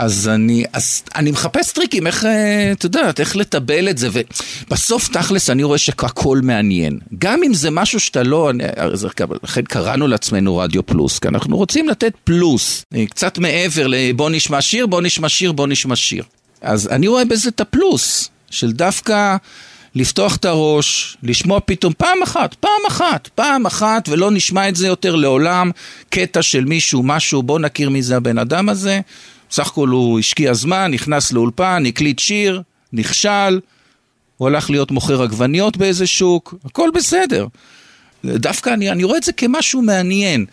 אז 0.00 0.28
אני, 0.28 0.64
אז 0.72 1.02
אני 1.14 1.30
מחפש 1.30 1.72
טריקים, 1.72 2.06
איך, 2.06 2.24
אה, 2.24 2.72
את 2.72 2.84
יודעת, 2.84 3.20
איך 3.20 3.36
לטבל 3.36 3.88
את 3.88 3.98
זה, 3.98 4.08
ובסוף 4.12 5.08
תכלס 5.08 5.50
אני 5.50 5.62
רואה 5.62 5.78
שהכל 5.78 6.40
מעניין. 6.42 6.98
גם 7.18 7.40
אם 7.42 7.54
זה 7.54 7.70
משהו 7.70 8.00
שאתה 8.00 8.22
לא, 8.22 8.50
אני- 8.50 8.64
אז 8.76 9.06
לכן 9.42 9.62
קראנו 9.62 10.08
לעצמנו 10.08 10.56
רדיו 10.56 10.86
פלוס, 10.86 11.18
כי 11.18 11.28
אנחנו 11.28 11.56
רוצים 11.56 11.88
לתת 11.88 12.12
פלוס, 12.24 12.84
אה, 12.94 13.06
קצת 13.06 13.38
מעבר 13.38 13.86
לבוא 13.86 14.30
נשמע 14.30 14.60
שיר, 14.60 14.86
בוא 14.86 15.00
נשמע 15.00 15.28
שיר, 15.28 15.52
בוא 15.52 15.66
נשמע 15.66 15.96
שיר. 15.96 16.24
אז 16.62 16.88
אני 16.88 17.08
רואה 17.08 17.24
בזה 17.24 17.48
את 17.48 17.60
הפלוס, 17.60 18.30
של 18.50 18.72
דווקא... 18.72 19.36
לפתוח 19.94 20.36
את 20.36 20.44
הראש, 20.44 21.16
לשמוע 21.22 21.60
פתאום 21.64 21.92
פעם 21.98 22.22
אחת, 22.24 22.54
פעם 22.54 22.70
אחת, 22.88 23.28
פעם 23.34 23.66
אחת, 23.66 24.08
ולא 24.08 24.30
נשמע 24.30 24.68
את 24.68 24.76
זה 24.76 24.86
יותר 24.86 25.16
לעולם, 25.16 25.70
קטע 26.10 26.42
של 26.42 26.64
מישהו, 26.64 27.02
משהו, 27.02 27.42
בוא 27.42 27.58
נכיר 27.58 27.90
מי 27.90 28.02
זה 28.02 28.16
הבן 28.16 28.38
אדם 28.38 28.68
הזה. 28.68 29.00
בסך 29.50 29.66
הכל 29.66 29.88
הוא 29.88 30.18
השקיע 30.18 30.54
זמן, 30.54 30.90
נכנס 30.90 31.32
לאולפן, 31.32 31.82
הקליט 31.86 32.18
שיר, 32.18 32.62
נכשל, 32.92 33.60
הוא 34.36 34.48
הלך 34.48 34.70
להיות 34.70 34.90
מוכר 34.90 35.22
עגבניות 35.22 35.76
באיזה 35.76 36.06
שוק, 36.06 36.54
הכל 36.64 36.88
בסדר. 36.94 37.46
דווקא 38.24 38.70
אני, 38.70 38.90
אני 38.90 39.04
רואה 39.04 39.18
את 39.18 39.22
זה 39.22 39.32
כמשהו 39.32 39.82
מעניין. 39.82 40.46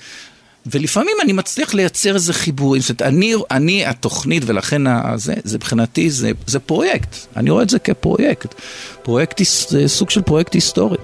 ולפעמים 0.72 1.16
אני 1.24 1.34
מצליח 1.34 1.74
לייצר 1.74 2.16
איזה 2.16 2.34
חיבורים, 2.34 2.82
זאת 2.82 2.90
אומרת, 3.02 3.14
אני, 3.14 3.34
אני 3.52 3.86
התוכנית 3.86 4.44
ולכן 4.46 4.88
ה- 4.88 5.14
זה, 5.16 5.34
מבחינתי, 5.58 6.10
זה, 6.10 6.32
זה 6.48 6.60
פרויקט, 6.60 7.16
אני 7.36 7.50
רואה 7.50 7.64
את 7.64 7.70
זה 7.70 7.80
כפרויקט, 7.80 8.56
פרויקט, 9.04 9.42
זה 9.70 9.88
סוג 9.88 10.10
של 10.10 10.22
פרויקט 10.22 10.54
היסטורי. 10.54 10.98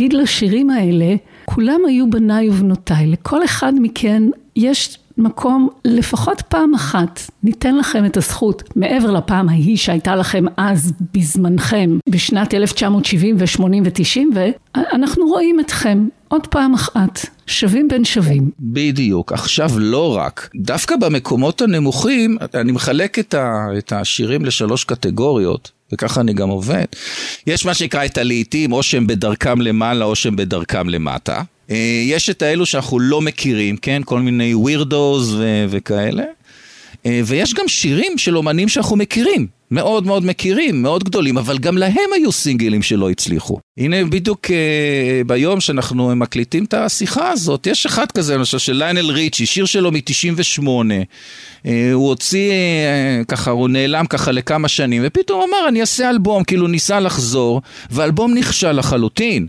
להגיד 0.00 0.12
לשירים 0.12 0.70
האלה, 0.70 1.14
כולם 1.44 1.80
היו 1.88 2.10
בניי 2.10 2.50
ובנותיי, 2.50 3.06
לכל 3.06 3.44
אחד 3.44 3.72
מכן 3.80 4.22
יש 4.56 4.98
מקום 5.18 5.68
לפחות 5.84 6.42
פעם 6.48 6.74
אחת, 6.74 7.20
ניתן 7.42 7.76
לכם 7.76 8.04
את 8.04 8.16
הזכות, 8.16 8.62
מעבר 8.76 9.10
לפעם 9.10 9.48
ההיא 9.48 9.76
שהייתה 9.76 10.16
לכם 10.16 10.44
אז 10.56 10.92
בזמנכם, 11.14 11.98
בשנת 12.08 12.54
1970 12.54 13.36
ו-80 13.38 13.62
ו-90, 13.62 14.20
ואנחנו 14.34 15.26
רואים 15.26 15.60
אתכם 15.60 16.08
עוד 16.28 16.46
פעם 16.46 16.74
אחת, 16.74 17.26
שווים 17.46 17.88
בין 17.88 18.04
שווים. 18.04 18.50
בדיוק. 18.60 19.32
עכשיו 19.32 19.70
לא 19.76 20.16
רק. 20.16 20.48
דווקא 20.56 20.96
במקומות 20.96 21.62
הנמוכים, 21.62 22.36
אני 22.54 22.72
מחלק 22.72 23.18
את, 23.18 23.34
ה, 23.34 23.66
את 23.78 23.92
השירים 23.92 24.44
לשלוש 24.44 24.84
קטגוריות, 24.84 25.70
וככה 25.92 26.20
אני 26.20 26.32
גם 26.32 26.48
עובד. 26.48 26.84
יש 27.46 27.66
מה 27.66 27.74
שנקרא 27.74 28.04
את 28.04 28.18
הלעיתים, 28.18 28.72
או 28.72 28.82
שהם 28.82 29.06
בדרכם 29.06 29.60
למעלה 29.60 30.04
או 30.04 30.16
שהם 30.16 30.36
בדרכם 30.36 30.88
למטה. 30.88 31.42
אה, 31.70 32.02
יש 32.04 32.30
את 32.30 32.42
האלו 32.42 32.66
שאנחנו 32.66 32.98
לא 32.98 33.20
מכירים, 33.20 33.76
כן? 33.76 34.02
כל 34.04 34.20
מיני 34.20 34.54
ווירדוז 34.54 35.34
ו- 35.34 35.64
וכאלה. 35.68 36.24
אה, 37.06 37.20
ויש 37.24 37.54
גם 37.54 37.68
שירים 37.68 38.18
של 38.18 38.36
אומנים 38.36 38.68
שאנחנו 38.68 38.96
מכירים, 38.96 39.46
מאוד 39.70 40.06
מאוד 40.06 40.26
מכירים, 40.26 40.82
מאוד 40.82 41.04
גדולים, 41.04 41.38
אבל 41.38 41.58
גם 41.58 41.78
להם 41.78 42.10
היו 42.14 42.32
סינגלים 42.32 42.82
שלא 42.82 43.10
הצליחו. 43.10 43.58
הנה 43.78 44.04
בדיוק 44.04 44.50
אה, 44.50 45.22
ביום 45.26 45.60
שאנחנו 45.60 46.16
מקליטים 46.16 46.64
את 46.64 46.74
השיחה 46.74 47.30
הזאת, 47.30 47.66
יש 47.66 47.86
אחד 47.86 48.12
כזה, 48.12 48.36
למשל 48.36 48.58
של 48.58 48.72
ליינל 48.72 49.10
ריצ'י, 49.10 49.46
שיר 49.46 49.64
שלו 49.64 49.90
מ-98. 49.92 50.68
אה, 51.66 51.92
הוא 51.92 52.08
הוציא, 52.08 52.52
ככה, 53.28 53.50
הוא 53.50 53.68
נעלם 53.68 54.06
ככה 54.06 54.32
לכמה 54.32 54.68
שנים, 54.68 55.02
ופתאום 55.04 55.40
אמר, 55.48 55.68
אני 55.68 55.80
אעשה 55.80 56.10
אלבום, 56.10 56.44
כאילו 56.44 56.66
ניסה 56.68 57.00
לחזור, 57.00 57.62
והאלבום 57.90 58.34
נכשל 58.34 58.72
לחלוטין. 58.72 59.46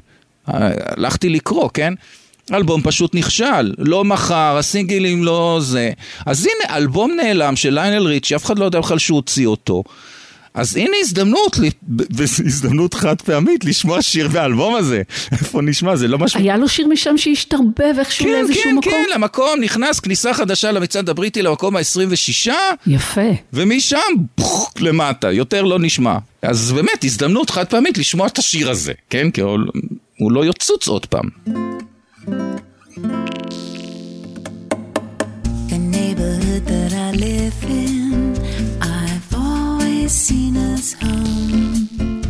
הלכתי 0.48 1.30
לקרוא, 1.30 1.70
כן? 1.74 1.94
אלבום 2.54 2.82
פשוט 2.82 3.16
נכשל, 3.16 3.74
לא 3.78 4.04
מכר, 4.04 4.56
הסינגלים 4.58 5.24
לא 5.24 5.60
זה. 5.62 5.92
אז 6.26 6.46
הנה, 6.46 6.78
אלבום 6.78 7.12
נעלם 7.12 7.56
של 7.56 7.74
ליינל 7.74 8.08
ריצ'י, 8.08 8.36
אף 8.36 8.46
אחד 8.46 8.60
לא 8.60 8.66
יודע 8.66 8.80
בכלל 8.80 8.98
שהוא 8.98 9.16
הוציא 9.16 9.48
אותו. 9.48 9.84
אז 10.54 10.76
הנה 10.76 10.98
הזדמנות, 11.02 11.58
הזדמנות 12.20 12.94
חד 12.94 13.22
פעמית 13.22 13.66
לשמוע 13.66 14.02
שיר 14.02 14.28
באלבום 14.28 14.76
הזה. 14.76 15.02
איפה 15.32 15.62
נשמע? 15.62 15.96
זה 15.96 16.08
לא 16.08 16.20
משהו... 16.20 16.40
היה 16.40 16.58
לו 16.58 16.70
שיר 16.70 16.88
משם 16.88 17.18
שהשתרבב 17.18 17.96
איכשהו 18.00 18.26
כן, 18.26 18.32
לאיזשהו 18.32 18.64
כן, 18.64 18.76
מקום? 18.76 18.92
כן, 18.92 19.06
למקום, 19.16 19.60
נכנס 19.62 20.00
כניסה 20.00 20.34
חדשה 20.34 20.72
למצעד 20.72 21.10
הבריטי 21.10 21.42
למקום 21.42 21.76
ה-26, 21.76 22.52
יפה. 22.88 23.30
ומשם, 23.54 23.98
פוך, 24.36 24.74
למטה, 24.80 25.32
יותר 25.32 25.62
לא 25.62 25.80
נשמע. 25.80 26.18
אז 26.42 26.72
באמת, 26.72 27.04
הזדמנות 27.04 27.50
חד 27.50 27.66
פעמית 27.66 27.98
לשמוע 27.98 28.28
את 28.28 28.38
השיר 28.38 28.70
הזה, 28.70 28.94
כן? 29.10 29.32
כי 29.32 29.42
הוא, 29.42 29.60
הוא 30.18 30.32
לא 30.32 30.46
יוצוץ 30.46 30.88
עוד 30.88 31.06
פעם. 31.06 31.30
The 32.24 32.62
neighborhood 35.80 36.66
that 36.66 36.94
I 36.94 37.12
live 37.14 37.64
in, 37.64 38.38
I've 38.80 39.34
always 39.34 40.12
seen 40.12 40.56
as 40.56 40.94
home. 40.94 42.22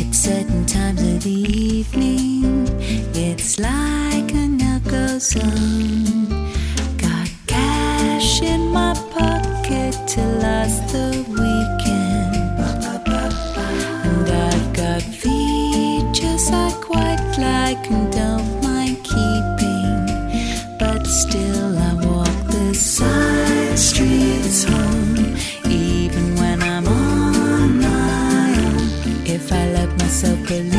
At 0.00 0.14
certain 0.14 0.64
times 0.64 1.02
of 1.02 1.24
the 1.24 1.30
evening, 1.30 2.68
it's 3.14 3.58
like 3.58 4.32
a 4.32 4.46
no-go 4.46 5.18
zone. 5.18 6.52
Got 6.98 7.28
cash 7.48 8.42
in 8.42 8.68
my 8.68 8.94
pocket 9.10 9.96
to 10.10 10.20
last 10.38 10.92
the 10.92 11.17
myself 30.20 30.48
believe 30.48 30.77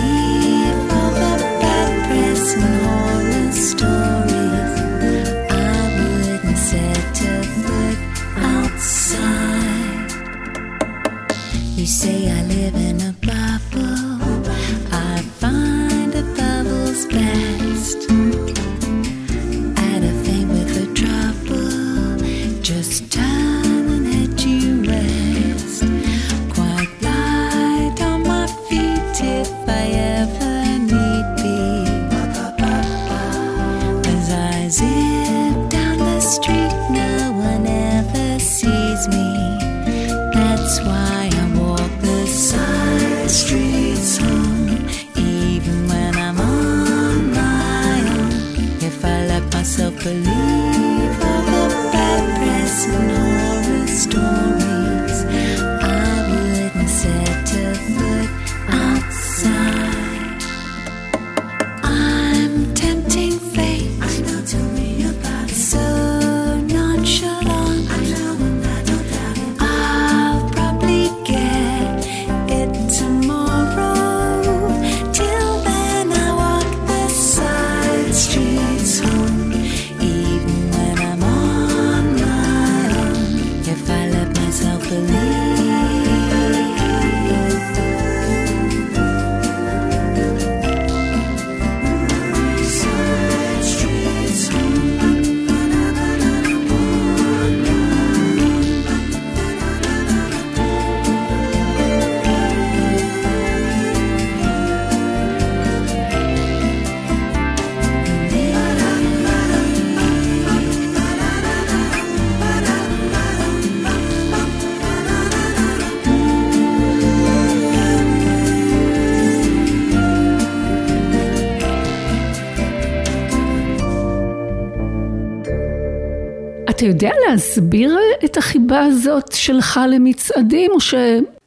אתה 126.79 126.87
יודע 126.87 127.11
להסביר 127.29 127.97
את 128.25 128.37
החיבה 128.37 128.79
הזאת 128.79 129.31
שלך 129.31 129.79
למצעדים, 129.93 130.71
או 130.71 130.79
ש... 130.79 130.93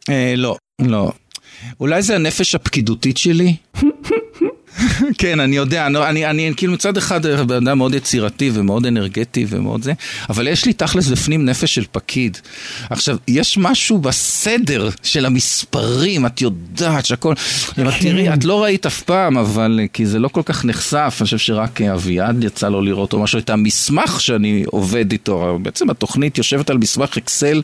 אה, 0.08 0.34
לא, 0.36 0.56
לא. 0.80 1.12
אולי 1.80 2.02
זה 2.02 2.14
הנפש 2.14 2.54
הפקידותית 2.54 3.16
שלי? 3.16 3.56
כן, 5.22 5.40
אני 5.40 5.56
יודע, 5.56 5.86
אני, 5.86 6.26
אני, 6.26 6.26
אני 6.30 6.52
כאילו 6.56 6.72
מצד 6.72 6.96
אחד 6.96 7.26
בן 7.26 7.66
אדם 7.66 7.78
מאוד 7.78 7.94
יצירתי 7.94 8.50
ומאוד 8.54 8.86
אנרגטי 8.86 9.46
ומאוד 9.48 9.82
זה, 9.82 9.92
אבל 10.28 10.48
יש 10.48 10.64
לי 10.64 10.72
תכלס 10.72 11.08
בפנים 11.08 11.44
נפש 11.44 11.74
של 11.74 11.84
פקיד. 11.92 12.38
עכשיו, 12.90 13.16
יש 13.28 13.58
משהו 13.58 13.98
בסדר 13.98 14.88
של 15.02 15.26
המספרים, 15.26 16.26
את 16.26 16.40
יודעת 16.40 17.06
שהכל... 17.06 17.34
תראי, 18.00 18.34
את 18.34 18.44
לא 18.44 18.62
ראית 18.62 18.86
אף 18.86 19.02
פעם, 19.02 19.38
אבל 19.38 19.80
כי 19.92 20.06
זה 20.06 20.18
לא 20.18 20.28
כל 20.28 20.42
כך 20.44 20.64
נחשף, 20.64 21.16
אני 21.20 21.24
חושב 21.24 21.38
שרק 21.38 21.80
אביעד 21.80 22.44
יצא 22.44 22.68
לו 22.68 22.80
לראות 22.80 23.12
או 23.12 23.22
משהו, 23.22 23.38
את 23.38 23.50
המסמך 23.50 24.20
שאני 24.20 24.64
עובד 24.66 25.12
איתו, 25.12 25.58
בעצם 25.62 25.90
התוכנית 25.90 26.38
יושבת 26.38 26.70
על 26.70 26.78
מסמך 26.78 27.18
אקסל 27.18 27.62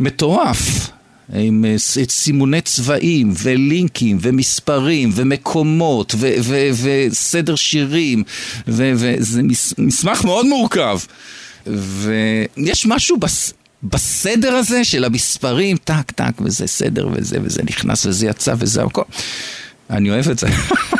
מטורף. 0.00 0.90
עם 1.34 1.64
אה, 1.64 1.74
סימוני 2.08 2.60
צבעים 2.60 3.32
ולינקים 3.42 4.18
ומספרים 4.20 5.10
ומקומות 5.14 6.14
וסדר 6.82 7.56
שירים 7.56 8.22
וזה 8.68 9.42
מס- 9.42 9.74
מסמך 9.78 10.24
מאוד 10.24 10.46
מורכב. 10.46 10.98
ויש 11.66 12.86
משהו 12.86 13.16
בס- 13.16 13.52
בסדר 13.82 14.52
הזה 14.52 14.84
של 14.84 15.04
המספרים, 15.04 15.76
טק 15.76 16.10
טק 16.10 16.32
וזה 16.40 16.66
סדר 16.66 17.08
וזה 17.12 17.36
וזה 17.42 17.62
נכנס 17.62 18.06
וזה 18.06 18.26
יצא 18.26 18.54
וזה 18.58 18.82
הכל. 18.82 19.02
אני 19.90 20.10
אוהב 20.10 20.28
את 20.28 20.38
זה 20.38 20.46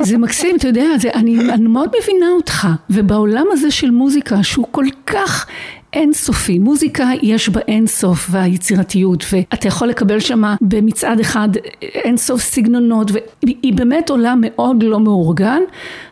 זה 0.00 0.18
מקסים, 0.18 0.56
אתה 0.56 0.68
יודע, 0.68 0.98
זה, 1.00 1.10
אני, 1.14 1.40
אני 1.50 1.66
מאוד 1.66 1.88
מבינה 2.02 2.26
אותך, 2.36 2.68
ובעולם 2.90 3.46
הזה 3.52 3.70
של 3.70 3.90
מוזיקה, 3.90 4.42
שהוא 4.42 4.66
כל 4.70 4.84
כך 5.06 5.46
אינסופי, 5.92 6.58
מוזיקה 6.58 7.10
יש 7.22 7.48
בה 7.48 7.60
אינסוף 7.68 8.28
והיצירתיות, 8.30 9.24
ואתה 9.32 9.68
יכול 9.68 9.88
לקבל 9.88 10.20
שמה 10.20 10.56
במצעד 10.60 11.20
אחד 11.20 11.48
אינסוף 11.82 12.40
סגנונות, 12.42 13.10
והיא 13.42 13.72
באמת 13.74 14.10
עולם 14.10 14.38
מאוד 14.40 14.82
לא 14.82 15.00
מאורגן. 15.00 15.60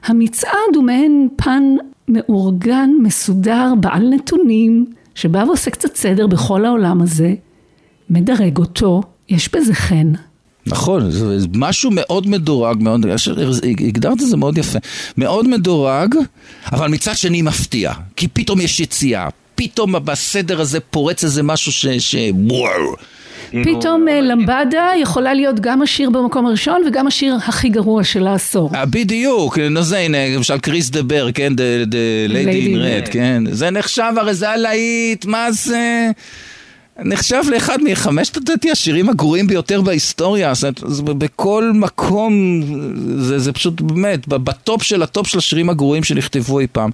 המצעד 0.04 0.74
הוא 0.74 0.84
מעין 0.84 1.28
פן 1.36 1.62
מאורגן, 2.08 2.90
מסודר, 3.02 3.72
בעל 3.80 4.08
נתונים, 4.08 4.86
שבא 5.14 5.44
ועושה 5.46 5.70
קצת 5.70 5.96
סדר 5.96 6.26
בכל 6.26 6.64
העולם 6.64 7.00
הזה, 7.00 7.34
מדרג 8.10 8.58
אותו, 8.58 9.02
יש 9.28 9.54
בזה 9.54 9.74
חן. 9.74 10.12
נכון, 10.66 11.10
זה 11.10 11.46
משהו 11.54 11.90
מאוד 11.92 12.28
מדורג, 12.28 12.82
מאוד, 12.82 13.06
הגדרת 13.80 14.22
את 14.22 14.26
זה 14.26 14.36
מאוד 14.36 14.58
יפה, 14.58 14.78
מאוד 15.16 15.48
מדורג, 15.48 16.14
אבל 16.72 16.88
מצד 16.88 17.16
שני 17.16 17.42
מפתיע, 17.42 17.92
כי 18.16 18.28
פתאום 18.28 18.60
יש 18.60 18.80
יציאה, 18.80 19.28
פתאום 19.54 19.94
בסדר 20.04 20.60
הזה 20.60 20.80
פורץ 20.80 21.24
איזה 21.24 21.42
משהו 21.42 21.72
ש... 21.72 21.86
ש... 21.86 22.16
וואו. 22.48 22.94
פתאום 23.50 24.08
אה, 24.08 24.20
למבדה 24.20 24.90
יכולה 25.00 25.34
להיות 25.34 25.60
גם 25.60 25.82
השיר 25.82 26.10
במקום 26.10 26.46
הראשון 26.46 26.82
וגם 26.86 27.06
השיר 27.06 27.36
הכי 27.46 27.68
גרוע 27.68 28.04
של 28.04 28.26
העשור. 28.26 28.70
אה, 28.74 28.86
בדיוק, 28.86 29.58
נו 29.58 29.82
זה 29.82 29.98
הנה, 29.98 30.36
למשל 30.36 30.58
קריס 30.58 30.90
דה 30.90 31.02
בר, 31.02 31.28
כן, 31.34 31.52
The 31.52 31.90
Lady 32.30 32.32
Lady 32.32 32.66
in 32.66 32.76
in 32.76 33.06
Red, 33.06 33.08
Red. 33.08 33.12
כן, 33.12 33.42
זה 33.50 33.70
נחשב, 33.70 34.12
הרי 34.16 34.34
זה 34.34 34.50
הלהיט, 34.50 35.24
מה 35.24 35.52
זה? 35.52 36.10
נחשב 36.98 37.42
לאחד 37.50 37.78
מחמשת 37.82 38.36
לדעתי 38.36 38.70
השירים 38.70 39.08
הגרועים 39.08 39.46
ביותר 39.46 39.82
בהיסטוריה, 39.82 40.54
זאת 40.54 41.00
אומרת, 41.00 41.16
בכל 41.16 41.70
מקום, 41.74 42.62
זה, 43.18 43.38
זה 43.38 43.52
פשוט 43.52 43.80
באמת, 43.80 44.28
בטופ 44.28 44.82
של 44.82 45.02
הטופ 45.02 45.26
של 45.26 45.38
השירים 45.38 45.70
הגרועים 45.70 46.04
שנכתבו 46.04 46.60
אי 46.60 46.66
פעם. 46.72 46.90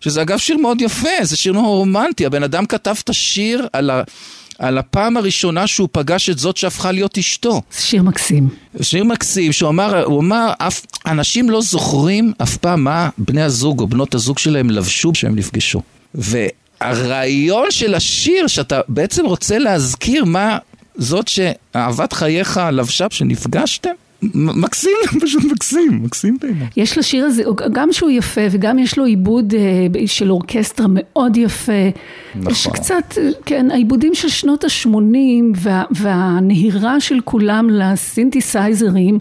שזה 0.00 0.22
אגב 0.22 0.38
שיר 0.38 0.56
מאוד 0.56 0.80
יפה, 0.80 1.08
זה 1.22 1.36
שיר 1.36 1.52
מאוד 1.52 1.64
רומנטי, 1.64 2.26
הבן 2.26 2.42
אדם 2.42 2.66
כתב 2.66 2.94
את 3.04 3.08
השיר 3.08 3.66
על, 3.72 3.90
ה, 3.90 4.02
על 4.58 4.78
הפעם 4.78 5.16
הראשונה 5.16 5.66
שהוא 5.66 5.88
פגש 5.92 6.30
את 6.30 6.38
זאת 6.38 6.56
שהפכה 6.56 6.92
להיות 6.92 7.18
אשתו. 7.18 7.62
שיר 7.78 8.02
מקסים. 8.02 8.48
שיר 8.82 9.04
מקסים, 9.04 9.52
שהוא 9.52 9.68
אמר, 9.68 10.04
הוא 10.04 10.20
אמר, 10.20 10.52
אף, 10.58 10.82
אנשים 11.06 11.50
לא 11.50 11.60
זוכרים 11.60 12.32
אף 12.42 12.56
פעם 12.56 12.84
מה 12.84 13.08
בני 13.18 13.42
הזוג 13.42 13.80
או 13.80 13.86
בנות 13.86 14.14
הזוג 14.14 14.38
שלהם 14.38 14.70
לבשו 14.70 15.12
כשהם 15.12 15.36
נפגשו. 15.36 15.82
והרעיון 16.82 17.66
של 17.70 17.94
השיר, 17.94 18.46
שאתה 18.46 18.80
בעצם 18.88 19.26
רוצה 19.26 19.58
להזכיר 19.58 20.24
מה 20.24 20.58
זאת 20.96 21.28
שאהבת 21.28 22.12
חייך 22.12 22.60
לבשה 22.72 23.08
כשנפגשתם, 23.08 23.90
מ- 24.22 24.60
מקסים, 24.62 24.90
פשוט 25.22 25.44
מקסים, 25.44 26.00
מקסים 26.04 26.36
בעיניי. 26.40 26.66
יש 26.76 26.98
לשיר 26.98 27.24
הזה, 27.24 27.42
גם 27.72 27.92
שהוא 27.92 28.10
יפה 28.10 28.40
וגם 28.50 28.78
יש 28.78 28.98
לו 28.98 29.04
עיבוד 29.04 29.54
אה, 29.54 30.06
של 30.06 30.30
אורקסטרה 30.30 30.86
מאוד 30.90 31.36
יפה. 31.36 31.72
נכון. 32.34 32.54
שקצת, 32.54 33.18
אה, 33.18 33.28
כן, 33.46 33.70
העיבודים 33.70 34.14
של 34.14 34.28
שנות 34.28 34.64
ה-80 34.64 34.88
וה, 35.56 35.82
והנהירה 35.90 37.00
של 37.00 37.18
כולם 37.24 37.68
לסינתסייזרים, 37.70 39.18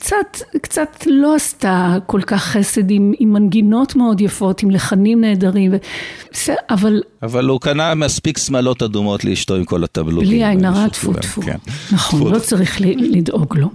קצת, 0.00 0.42
קצת 0.62 1.06
לא 1.06 1.34
עשתה 1.34 1.96
כל 2.06 2.20
כך 2.22 2.44
חסד 2.44 2.90
עם, 2.90 3.12
עם 3.18 3.32
מנגינות 3.32 3.96
מאוד 3.96 4.20
יפות, 4.20 4.62
עם 4.62 4.70
לחנים 4.70 5.20
נהדרים, 5.20 5.72
ו- 5.72 6.52
אבל 6.70 7.02
אבל 7.22 7.48
הוא 7.48 7.60
קנה 7.60 7.94
מספיק 7.94 8.38
שמלות 8.38 8.82
אדומות 8.82 9.24
לאשתו 9.24 9.54
עם 9.54 9.64
כל 9.64 9.84
הטבלוטים. 9.84 10.28
בלי 10.28 10.44
עין 10.44 10.64
הרע, 10.64 10.88
טפו 10.88 11.12
טפו. 11.12 11.42
כן. 11.42 11.56
נכון, 11.92 12.32
לא. 12.34 12.38
צריך 12.38 12.80
לדאוג 12.80 13.58
לו. 13.58 13.68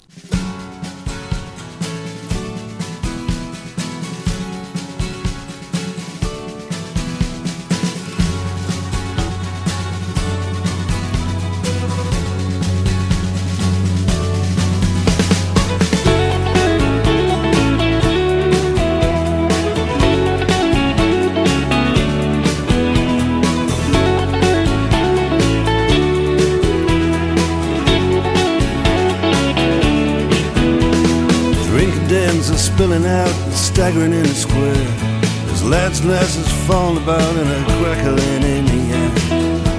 There's 36.05 36.21
lads 36.21 36.37
lasses 36.37 36.67
falling 36.67 37.01
about 37.01 37.35
and 37.35 37.49
a 37.49 37.65
crackling 37.81 38.43
in 38.43 38.65
the 38.65 38.93
air. 38.93 39.09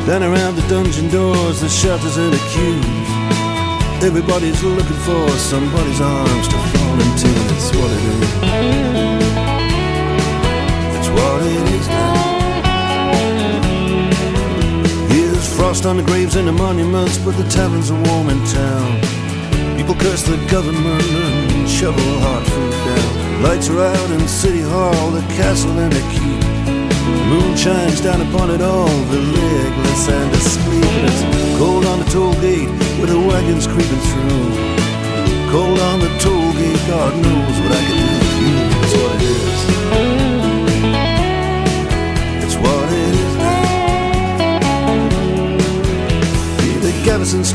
Then 0.06 0.22
around 0.24 0.56
the 0.56 0.66
dungeon 0.68 1.08
doors, 1.08 1.60
the 1.60 1.68
shutters 1.68 2.16
and 2.16 2.32
the 2.32 2.38
queues. 2.50 3.08
Everybody's 4.02 4.60
looking 4.64 4.96
for 5.06 5.28
somebody's 5.38 6.00
arms 6.00 6.48
to 6.48 6.58
fall 6.58 6.94
into. 6.94 7.28
That's 7.46 7.70
what 7.76 7.90
it 7.92 8.02
is. 8.10 8.30
That's 10.94 11.10
what 11.14 11.42
it 11.46 11.74
is 11.78 11.86
now. 11.86 12.14
Here's 15.14 15.56
frost 15.56 15.86
on 15.86 15.96
the 15.96 16.02
graves 16.02 16.34
and 16.34 16.48
the 16.48 16.52
monuments, 16.52 17.18
but 17.18 17.36
the 17.36 17.44
taverns 17.48 17.92
are 17.92 18.02
warm 18.10 18.30
in 18.30 18.44
town. 18.46 19.00
People 19.76 19.94
curse 19.94 20.24
the 20.24 20.38
government 20.50 21.04
and 21.04 21.68
shovel 21.68 22.02
hard 22.18 22.44
food 22.46 22.72
down. 22.72 23.25
Lights 23.42 23.68
are 23.68 23.80
out 23.80 24.10
in 24.10 24.26
City 24.26 24.60
Hall, 24.60 25.10
the 25.10 25.20
castle 25.36 25.78
and 25.78 25.92
the 25.92 26.00
keep. 26.10 26.40
The 26.40 27.24
moon 27.28 27.56
shines 27.56 28.00
down 28.00 28.20
upon 28.22 28.50
it 28.50 28.62
all, 28.62 28.88
the 28.88 29.20
legless 29.20 30.08
and 30.08 30.32
the 30.32 30.40
sleepless. 30.40 31.58
Cold 31.58 31.84
on 31.84 31.98
the 31.98 32.06
toll 32.06 32.34
gate 32.40 32.70
with 32.98 33.10
the 33.10 33.20
wagons 33.20 33.66
creeping 33.66 34.02
through. 34.08 34.48
Cold 35.52 35.78
on 35.78 36.00
the 36.00 36.12
toll 36.18 36.52
gate, 36.54 36.82
God 36.88 37.14
knows 37.22 37.60
what 37.60 37.72
I 37.72 37.82
can 37.86 38.08
do 38.10 38.15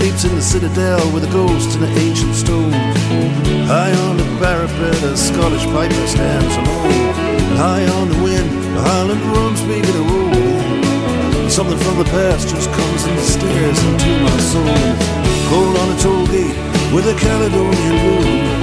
sleeps 0.01 0.23
in 0.23 0.33
the 0.33 0.41
citadel 0.41 0.99
with 1.13 1.21
the 1.21 1.29
ghosts 1.29 1.75
in 1.75 1.81
the 1.81 1.93
ancient 1.99 2.33
stones. 2.33 2.73
High 3.69 3.93
on 4.07 4.17
the 4.17 4.25
parapet, 4.41 4.97
a 5.03 5.15
Scottish 5.15 5.65
piper 5.65 6.07
stands 6.07 6.55
alone. 6.55 7.13
High 7.55 7.85
on 7.99 8.09
the 8.09 8.23
wind, 8.23 8.49
the 8.75 8.81
Highland 8.81 9.21
drums 9.21 9.61
begin 9.61 9.93
to 9.93 10.05
roll. 10.09 11.49
Something 11.49 11.77
from 11.77 11.99
the 11.99 12.05
past 12.05 12.49
just 12.49 12.71
comes 12.71 13.03
and 13.05 13.19
stares 13.19 13.79
into 13.89 14.11
my 14.25 14.37
soul. 14.51 14.81
Cold 15.49 15.77
on 15.77 15.95
a 15.95 15.97
toll 15.99 16.25
gate 16.33 16.57
with 16.93 17.05
a 17.05 17.15
Caledonian 17.19 17.95
moon. 18.05 18.61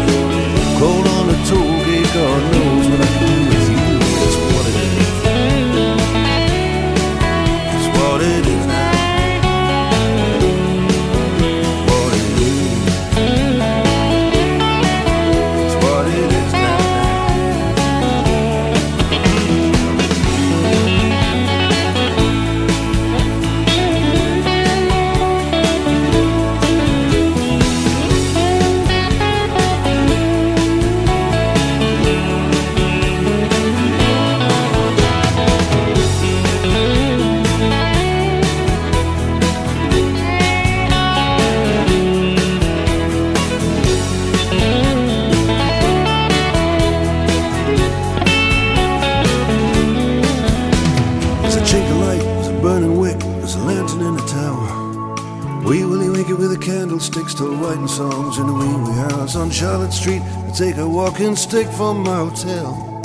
Walking 61.18 61.34
stick 61.34 61.66
from 61.72 62.04
my 62.04 62.14
hotel. 62.14 63.00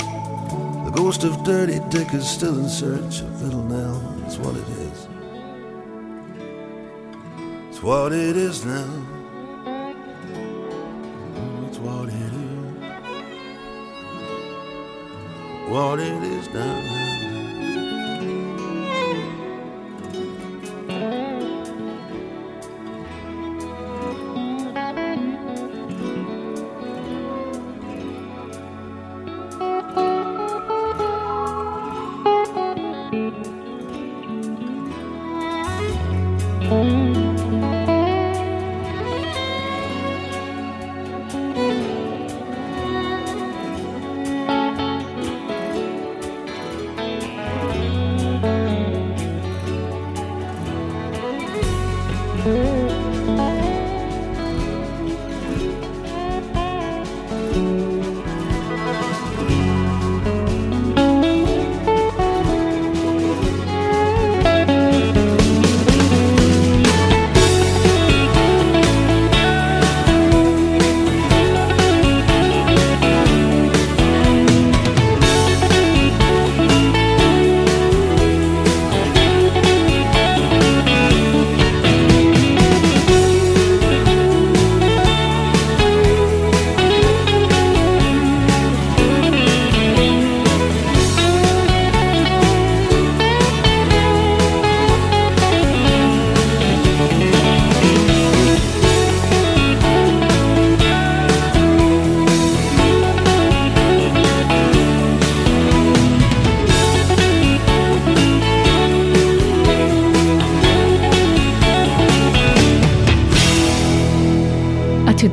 The 0.84 0.90
ghost 0.94 1.24
of 1.24 1.42
Dirty 1.42 1.80
Dick 1.88 2.14
is 2.14 2.28
still 2.28 2.56
in 2.60 2.68
search 2.68 3.22
of 3.22 3.42
Little 3.42 3.64
Nell. 3.64 3.98
That's 4.20 4.38
what 4.38 4.54
it 4.54 4.68
is. 4.68 5.08
It's 7.70 7.82
what 7.82 8.12
it 8.12 8.36
is 8.36 8.64
now. 8.64 8.86
That's 11.62 11.78
what 11.78 12.08
it 12.08 12.14
is. 12.14 12.74
What 15.68 15.98
it 15.98 16.22
is 16.22 16.48
now. 16.50 17.03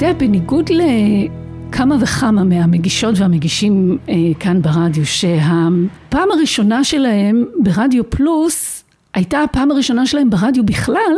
יודע, 0.02 0.20
בניגוד 0.20 0.70
לכמה 0.70 1.96
וכמה 2.00 2.44
מהמגישות 2.44 3.20
והמגישים 3.20 3.98
אה, 4.10 4.16
כאן 4.40 4.62
ברדיו, 4.62 5.06
שהפעם 5.06 6.32
הראשונה 6.32 6.84
שלהם 6.84 7.46
ברדיו 7.64 8.10
פלוס 8.10 8.84
הייתה 9.14 9.44
הפעם 9.44 9.72
הראשונה 9.72 10.06
שלהם 10.06 10.30
ברדיו 10.30 10.66
בכלל, 10.66 11.16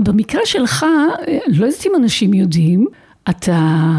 במקרה 0.00 0.40
שלך, 0.44 0.86
אה, 1.28 1.38
לא 1.48 1.66
יודעת 1.66 1.86
אם 1.86 1.92
אנשים 1.96 2.34
יודעים, 2.34 2.86
אתה 3.28 3.92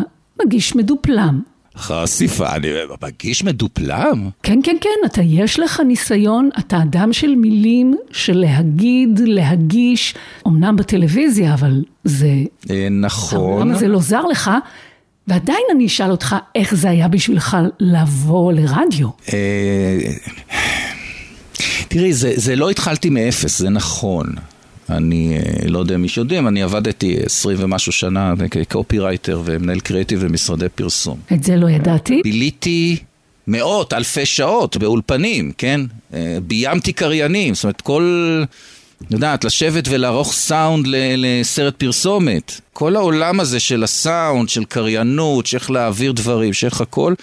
מגיש 0.45 0.75
מדופלם. 0.75 1.41
חשיפה, 1.79 2.55
אני 2.55 2.67
מגיש 3.01 3.43
מדופלם? 3.43 4.29
כן, 4.43 4.59
כן, 4.63 4.75
כן, 4.81 4.89
אתה 5.05 5.21
יש 5.21 5.59
לך 5.59 5.79
ניסיון, 5.87 6.49
אתה 6.59 6.81
אדם 6.81 7.13
של 7.13 7.35
מילים, 7.35 7.95
של 8.11 8.37
להגיד, 8.37 9.19
להגיש, 9.25 10.15
אמנם 10.47 10.75
בטלוויזיה, 10.75 11.53
אבל 11.53 11.83
זה... 12.03 12.31
אה, 12.69 12.87
נכון. 12.91 13.61
למה 13.61 13.77
זה 13.77 13.87
לא 13.87 13.99
זר 13.99 14.25
לך? 14.25 14.51
ועדיין 15.27 15.63
אני 15.75 15.85
אשאל 15.85 16.11
אותך, 16.11 16.35
איך 16.55 16.75
זה 16.75 16.89
היה 16.89 17.07
בשבילך 17.07 17.57
לבוא 17.79 18.53
לרדיו? 18.53 19.07
אה, 19.33 19.99
תראי, 21.87 22.13
זה, 22.13 22.31
זה 22.35 22.55
לא 22.55 22.69
התחלתי 22.69 23.09
מאפס, 23.09 23.59
זה 23.59 23.69
נכון. 23.69 24.25
אני 24.89 25.37
אה, 25.37 25.67
לא 25.67 25.79
יודע 25.79 25.95
אם 25.95 26.01
מישהו 26.01 26.21
יודעים, 26.21 26.47
אני 26.47 26.63
עבדתי 26.63 27.17
עשרים 27.25 27.57
ומשהו 27.59 27.91
שנה 27.91 28.33
כקופירייטר 28.51 29.41
ומנהל 29.45 29.79
קריאיטיב 29.79 30.25
במשרדי 30.25 30.69
פרסום. 30.69 31.19
את 31.33 31.43
זה 31.43 31.55
לא 31.55 31.69
ידעתי. 31.69 32.21
ביליתי 32.23 32.97
מאות, 33.47 33.93
אלפי 33.93 34.25
שעות 34.25 34.77
באולפנים, 34.77 35.51
כן? 35.57 35.81
אה, 36.13 36.37
ביימתי 36.47 36.93
קריינים, 36.93 37.53
זאת 37.53 37.63
אומרת, 37.63 37.81
כל... 37.81 38.43
יודעת, 39.11 39.43
לשבת 39.43 39.87
ולערוך 39.89 40.33
סאונד 40.33 40.85
לסרט 41.17 41.75
פרסומת. 41.75 42.61
כל 42.73 42.95
העולם 42.95 43.39
הזה 43.39 43.59
של 43.59 43.83
הסאונד, 43.83 44.49
של 44.49 44.65
קריינות, 44.65 45.45
שאיך 45.45 45.71
להעביר 45.71 46.11
דברים, 46.11 46.53
שאיך 46.53 46.81
הכל, 46.81 47.13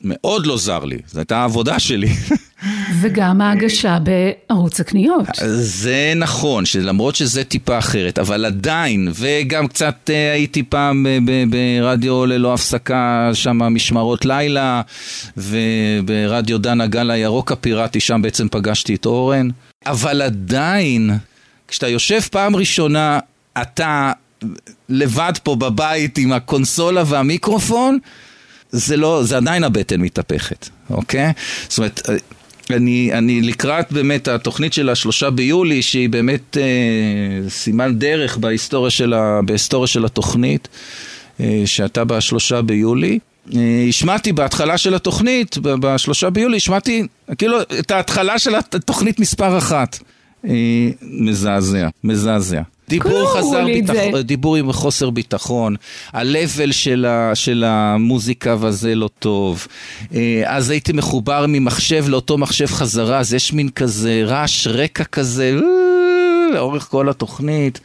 מאוד 0.00 0.46
לא 0.46 0.56
זר 0.56 0.84
לי. 0.84 0.98
זו 1.06 1.18
הייתה 1.18 1.36
העבודה 1.36 1.78
שלי. 1.78 2.08
וגם 3.00 3.40
ההגשה 3.40 3.98
בערוץ 3.98 4.80
הקניות. 4.80 5.26
זה 5.58 6.12
נכון, 6.16 6.66
שלמרות 6.66 7.16
שזה 7.16 7.44
טיפה 7.44 7.78
אחרת, 7.78 8.18
אבל 8.18 8.44
עדיין, 8.44 9.08
וגם 9.14 9.68
קצת 9.68 10.10
אה, 10.10 10.32
הייתי 10.32 10.62
פעם 10.62 11.06
ב- 11.24 11.44
ברדיו 11.50 12.26
ללא 12.26 12.54
הפסקה, 12.54 13.30
שם 13.34 13.58
משמרות 13.58 14.24
לילה, 14.24 14.82
וברדיו 15.36 16.58
דן 16.58 16.80
הגל 16.80 17.10
הירוק 17.10 17.52
הפיראטי, 17.52 18.00
שם 18.00 18.22
בעצם 18.22 18.48
פגשתי 18.48 18.94
את 18.94 19.06
אורן. 19.06 19.48
אבל 19.86 20.22
עדיין, 20.22 21.10
כשאתה 21.68 21.88
יושב 21.88 22.20
פעם 22.20 22.56
ראשונה, 22.56 23.18
אתה 23.62 24.12
לבד 24.88 25.32
פה 25.42 25.56
בבית 25.56 26.18
עם 26.18 26.32
הקונסולה 26.32 27.02
והמיקרופון, 27.06 27.98
זה 28.70 28.96
לא, 28.96 29.22
זה 29.24 29.36
עדיין 29.36 29.64
הבטן 29.64 30.00
מתהפכת, 30.00 30.68
אוקיי? 30.90 31.32
זאת 31.68 31.78
אומרת, 31.78 32.00
אני, 32.70 33.10
אני 33.12 33.42
לקראת 33.42 33.92
באמת 33.92 34.28
התוכנית 34.28 34.72
של 34.72 34.88
השלושה 34.88 35.30
ביולי, 35.30 35.82
שהיא 35.82 36.08
באמת 36.08 36.56
אה, 36.56 37.48
סימן 37.48 37.98
דרך 37.98 38.36
בהיסטוריה 38.36 38.90
של, 38.90 39.14
ה, 39.14 39.40
בהיסטוריה 39.44 39.86
של 39.86 40.04
התוכנית, 40.04 40.68
אה, 41.40 41.62
שאתה 41.66 42.04
בשלושה 42.04 42.62
ביולי. 42.62 43.18
אה, 43.54 43.84
השמעתי 43.88 44.32
בהתחלה 44.32 44.78
של 44.78 44.94
התוכנית, 44.94 45.58
בשלושה 45.58 46.30
ביולי, 46.30 46.56
השמעתי 46.56 47.02
כאילו 47.38 47.58
את 47.78 47.90
ההתחלה 47.90 48.38
של 48.38 48.54
התוכנית 48.54 49.20
מספר 49.20 49.58
אחת. 49.58 49.98
אה, 50.48 50.90
מזעזע, 51.02 51.88
מזעזע. 52.04 52.62
דיבור 52.88 53.34
חסר. 53.38 53.64
ביטחון, 53.64 54.20
דיבור 54.22 54.56
עם 54.56 54.72
חוסר 54.72 55.10
ביטחון, 55.10 55.76
ה-level 56.12 56.72
של, 56.72 57.04
ה, 57.08 57.34
של 57.34 57.64
המוזיקה 57.66 58.56
וזה 58.60 58.94
לא 58.94 59.08
טוב. 59.18 59.66
אה, 60.14 60.42
אז 60.46 60.70
הייתי 60.70 60.92
מחובר 60.92 61.44
ממחשב 61.48 62.04
לאותו 62.08 62.38
מחשב 62.38 62.66
חזרה, 62.66 63.18
אז 63.18 63.34
יש 63.34 63.52
מין 63.52 63.68
כזה 63.68 64.22
רעש 64.26 64.66
רקע 64.66 65.04
כזה, 65.04 65.54
אה, 65.62 66.54
לאורך 66.54 66.82
כל 66.90 67.08
התוכנית. 67.08 67.80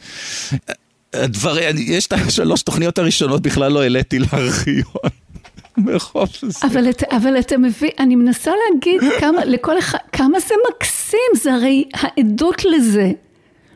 הדבר, 1.14 1.68
אני- 1.70 1.80
יש 1.80 2.06
את 2.06 2.12
השלוש 2.12 2.62
תוכניות 2.62 2.98
הראשונות 2.98 3.42
בכלל 3.42 3.72
לא 3.72 3.82
העליתי 3.82 4.18
לארכיון. 4.18 5.10
מרחוב 5.78 6.28
זה. 6.42 6.66
אבל, 6.66 6.90
את, 6.90 7.02
אבל 7.12 7.38
אתה 7.38 7.58
מבין, 7.58 7.90
אני 7.98 8.16
מנסה 8.16 8.50
להגיד 8.74 9.00
כמה, 9.20 9.44
לכל 9.44 9.78
אחד, 9.78 9.98
כמה 10.12 10.40
זה 10.40 10.54
מקסים, 10.70 11.18
זה 11.42 11.54
הרי 11.54 11.84
העדות 11.94 12.64
לזה 12.64 13.10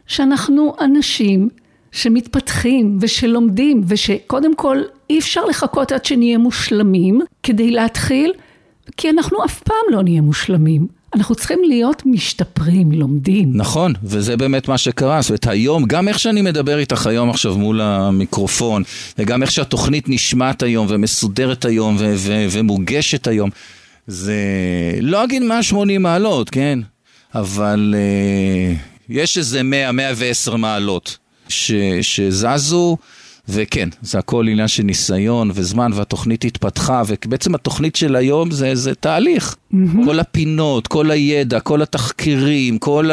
שאנחנו 0.07 0.74
אנשים 0.80 1.48
שמתפתחים 1.92 2.98
ושלומדים 3.00 3.82
ושקודם 3.86 4.57
כל 4.57 4.82
אי 5.11 5.18
אפשר 5.18 5.44
לחכות 5.44 5.92
עד 5.92 6.04
שנהיה 6.04 6.38
מושלמים 6.38 7.20
כדי 7.42 7.70
להתחיל, 7.70 8.32
כי 8.96 9.11
אנחנו 9.11 9.44
אף 9.44 9.62
פעם 9.62 9.84
לא 9.90 10.02
נהיה 10.02 10.20
מושלמים. 10.20 10.86
אנחנו 11.14 11.34
צריכים 11.34 11.59
להיות 11.66 12.02
משתפרים, 12.07 12.92
לומדים. 12.92 13.50
נכון, 13.54 13.92
וזה 14.02 14.36
באמת 14.36 14.68
מה 14.68 14.78
שקרה. 14.78 15.22
זאת 15.22 15.30
אומרת, 15.30 15.46
היום, 15.46 15.84
גם 15.84 16.09
איך 16.09 16.18
שאני 16.18 16.42
מדבר 16.42 16.78
איתך 16.78 17.07
היום 17.07 17.30
עכשיו 17.30 17.59
מול 17.59 17.80
המיקרופון, 17.80 18.82
וגם 19.18 19.42
איך 19.42 19.50
שהתוכנית 19.50 20.09
נשמעת 20.09 20.62
היום, 20.62 20.86
ומסודרת 20.90 21.64
היום, 21.64 21.96
ו- 21.98 22.14
ו- 22.16 22.46
ומוגשת 22.50 23.26
היום, 23.26 23.50
זה 24.07 24.34
לא 25.00 25.24
אגיד 25.24 25.42
180 25.42 26.02
מעלות, 26.02 26.50
כן? 26.50 26.78
אבל 27.34 27.94
אה, 27.96 28.74
יש 29.09 29.38
איזה 29.38 29.62
100, 29.62 29.92
110 29.92 30.57
מעלות 30.57 31.18
ש, 31.48 31.72
שזזו. 32.02 32.96
וכן, 33.48 33.88
זה 34.02 34.18
הכל 34.18 34.48
עניין 34.48 34.68
של 34.68 34.82
ניסיון 34.82 35.50
וזמן, 35.54 35.90
והתוכנית 35.94 36.44
התפתחה, 36.44 37.02
ובעצם 37.07 37.54
התוכנית 37.54 37.96
של 37.96 38.16
היום 38.16 38.50
זה, 38.50 38.74
זה 38.74 38.94
תהליך. 38.94 39.54
Mm-hmm. 39.54 39.76
כל 40.04 40.20
הפינות, 40.20 40.86
כל 40.86 41.11
הידע, 41.11 41.61
כל 41.61 41.82
התחקירים, 41.82 42.78
כל 42.78 43.11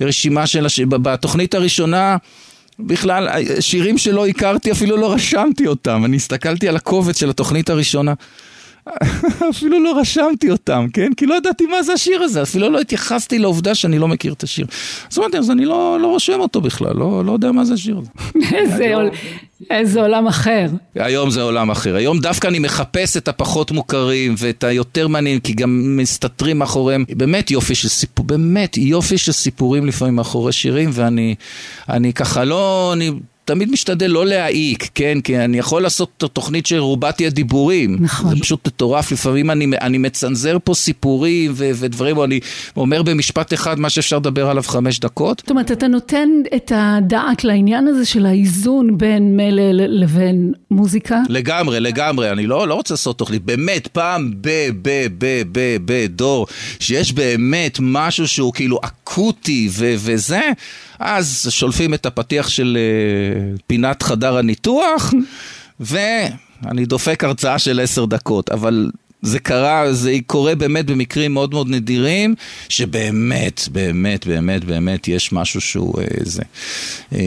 הרשימה 0.00 0.46
של 0.46 0.66
הש... 0.66 0.80
בתוכנית 0.80 1.54
הראשונה... 1.54 2.16
בכלל, 2.86 3.28
שירים 3.60 3.98
שלא 3.98 4.26
הכרתי, 4.26 4.72
אפילו 4.72 4.96
לא 4.96 5.12
רשמתי 5.12 5.66
אותם. 5.66 6.04
אני 6.04 6.16
הסתכלתי 6.16 6.68
על 6.68 6.76
הקובץ 6.76 7.20
של 7.20 7.30
התוכנית 7.30 7.70
הראשונה. 7.70 8.14
אפילו 9.50 9.84
לא 9.84 9.98
רשמתי 10.00 10.50
אותם, 10.50 10.86
כן? 10.92 11.10
כי 11.16 11.26
לא 11.26 11.34
ידעתי 11.34 11.66
מה 11.66 11.82
זה 11.82 11.92
השיר 11.92 12.22
הזה, 12.22 12.42
אפילו 12.42 12.70
לא 12.70 12.80
התייחסתי 12.80 13.38
לעובדה 13.38 13.74
שאני 13.74 13.98
לא 13.98 14.08
מכיר 14.08 14.32
את 14.32 14.42
השיר. 14.42 14.66
אז 15.12 15.18
אמרתי, 15.18 15.38
אז 15.38 15.50
אני 15.50 15.64
לא, 15.64 15.98
לא 16.00 16.06
רושם 16.06 16.40
אותו 16.40 16.60
בכלל, 16.60 16.96
לא, 16.96 17.24
לא 17.24 17.32
יודע 17.32 17.52
מה 17.52 17.64
זה 17.64 17.74
השיר 17.74 17.98
הזה. 17.98 18.10
איזה, 18.56 18.94
עול, 18.94 19.10
איזה 19.70 20.00
עולם 20.00 20.26
אחר. 20.26 20.66
היום 20.94 21.30
זה 21.30 21.42
עולם 21.42 21.70
אחר. 21.70 21.96
היום 21.96 22.20
דווקא 22.20 22.48
אני 22.48 22.58
מחפש 22.58 23.16
את 23.16 23.28
הפחות 23.28 23.70
מוכרים 23.70 24.34
ואת 24.38 24.64
היותר 24.64 25.08
מעניינים, 25.08 25.40
כי 25.40 25.52
גם 25.52 25.96
מסתתרים 25.96 26.58
מאחוריהם 26.58 27.04
באמת 27.08 27.50
יופי 27.50 27.74
של 27.74 27.88
סיפור, 27.88 28.26
באמת 28.26 28.76
יופי 28.76 29.18
של 29.18 29.32
סיפורים 29.32 29.86
לפעמים 29.86 30.16
מאחורי 30.16 30.52
שירים, 30.52 30.90
ואני 30.92 31.34
אני 31.88 32.12
ככה 32.12 32.44
לא, 32.44 32.92
אני 32.92 33.10
תמיד 33.50 33.70
משתדל 33.70 34.06
לא 34.06 34.26
להעיק, 34.26 34.88
כן? 34.94 35.18
כי 35.24 35.38
אני 35.38 35.58
יכול 35.58 35.82
לעשות 35.82 36.24
תוכנית 36.32 36.66
שרובה 36.66 37.12
תהיה 37.12 37.30
דיבורים. 37.30 37.96
נכון. 38.00 38.34
זה 38.34 38.40
פשוט 38.40 38.66
מטורף, 38.66 39.12
לפעמים 39.12 39.50
אני, 39.50 39.66
אני 39.80 39.98
מצנזר 39.98 40.56
פה 40.64 40.74
סיפורים 40.74 41.52
ו- 41.54 41.70
ודברים, 41.74 42.16
או 42.16 42.24
אני 42.24 42.40
אומר 42.76 43.02
במשפט 43.02 43.52
אחד 43.52 43.80
מה 43.80 43.90
שאפשר 43.90 44.16
לדבר 44.16 44.50
עליו 44.50 44.62
חמש 44.62 44.98
דקות. 45.00 45.38
זאת 45.40 45.50
אומרת, 45.50 45.72
אתה 45.72 45.88
נותן 45.88 46.28
את 46.56 46.72
הדעת 46.74 47.44
לעניין 47.44 47.86
הזה 47.86 48.04
של 48.04 48.26
האיזון 48.26 48.98
בין 48.98 49.36
מלל 49.36 50.00
לבין 50.02 50.52
מוזיקה? 50.70 51.20
לגמרי, 51.28 51.80
לגמרי, 51.80 52.30
אני 52.30 52.46
לא, 52.46 52.68
לא 52.68 52.74
רוצה 52.74 52.94
לעשות 52.94 53.18
תוכנית, 53.18 53.44
באמת, 53.44 53.86
פעם 53.86 54.32
ב, 54.40 54.48
ב, 54.82 55.06
ב, 55.18 55.42
ב, 55.52 55.76
ב, 55.84 56.06
דור, 56.06 56.46
שיש 56.80 57.12
באמת 57.12 57.78
משהו 57.80 58.28
שהוא 58.28 58.52
כאילו 58.52 58.78
אקוטי 58.84 59.68
ו- 59.72 59.94
וזה, 59.98 60.40
אז 61.00 61.46
שולפים 61.50 61.94
את 61.94 62.06
הפתיח 62.06 62.48
של 62.48 62.78
uh, 62.78 63.62
פינת 63.66 64.02
חדר 64.02 64.36
הניתוח, 64.36 65.14
ואני 65.80 66.86
דופק 66.86 67.24
הרצאה 67.24 67.58
של 67.58 67.80
עשר 67.80 68.04
דקות, 68.04 68.50
אבל 68.50 68.90
זה 69.22 69.38
קרה, 69.38 69.92
זה 69.92 70.16
קורה 70.26 70.54
באמת 70.54 70.86
במקרים 70.86 71.34
מאוד 71.34 71.54
מאוד 71.54 71.68
נדירים, 71.68 72.34
שבאמת, 72.68 73.68
באמת, 73.72 74.26
באמת, 74.26 74.64
באמת 74.64 75.08
יש 75.08 75.32
משהו 75.32 75.60
שהוא 75.60 76.00
אה, 76.00 76.06
זה. 76.20 76.42
אה, 77.14 77.18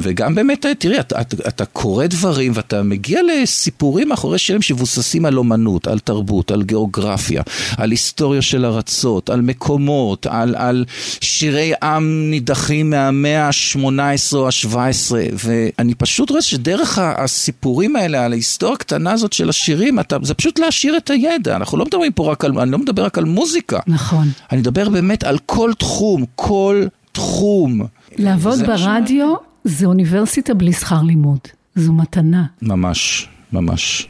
וגם 0.00 0.34
באמת, 0.34 0.66
תראי, 0.78 1.00
אתה, 1.00 1.20
אתה, 1.20 1.48
אתה 1.48 1.64
קורא 1.64 2.06
דברים 2.06 2.52
ואתה 2.54 2.82
מגיע 2.82 3.20
לסיפורים 3.22 4.08
מאחורי 4.08 4.38
שירים 4.38 4.62
שמבוססים 4.62 5.24
על 5.24 5.38
אומנות, 5.38 5.86
על 5.86 5.98
תרבות, 5.98 6.50
על 6.50 6.62
גיאוגרפיה, 6.62 7.42
על 7.76 7.90
היסטוריה 7.90 8.42
של 8.42 8.64
ארצות, 8.64 9.30
על 9.30 9.40
מקומות, 9.40 10.26
על, 10.26 10.54
על 10.58 10.84
שירי 11.20 11.72
עם 11.82 12.30
נידחים 12.30 12.90
מהמאה 12.90 13.46
ה-18 13.46 14.34
או 14.36 14.46
ה-17, 14.46 15.12
ואני 15.32 15.94
פשוט 15.94 16.30
רואה 16.30 16.42
שדרך 16.42 16.98
הסיפורים 17.02 17.96
האלה, 17.96 18.24
על 18.24 18.32
ההיסטוריה 18.32 18.74
הקטנה 18.74 19.12
הזאת 19.12 19.32
של 19.32 19.48
השירים, 19.48 20.00
אתה, 20.00 20.16
זה 20.22 20.34
פשוט 20.34 20.58
להשאיר 20.58 20.96
את 20.96 21.10
הידע. 21.10 21.27
ידע, 21.34 21.56
אנחנו 21.56 21.78
לא 21.78 21.84
מדברים 21.84 22.12
פה 22.12 22.32
רק 22.32 22.44
על, 22.44 22.58
אני 22.58 22.70
לא 22.70 22.78
מדבר 22.78 23.04
רק 23.04 23.18
על 23.18 23.24
מוזיקה. 23.24 23.78
נכון. 23.86 24.28
אני 24.52 24.60
מדבר 24.60 24.88
באמת 24.88 25.24
על 25.24 25.38
כל 25.46 25.70
תחום, 25.78 26.24
כל 26.34 26.84
תחום. 27.12 27.80
לעבוד 28.18 28.54
זה 28.54 28.66
מה 28.66 28.76
ברדיו 28.76 29.34
זה 29.64 29.86
אוניברסיטה 29.86 30.54
בלי 30.54 30.72
שכר 30.72 31.02
לימוד. 31.02 31.38
זו 31.74 31.92
מתנה. 31.92 32.44
ממש, 32.62 33.28
ממש. 33.52 34.08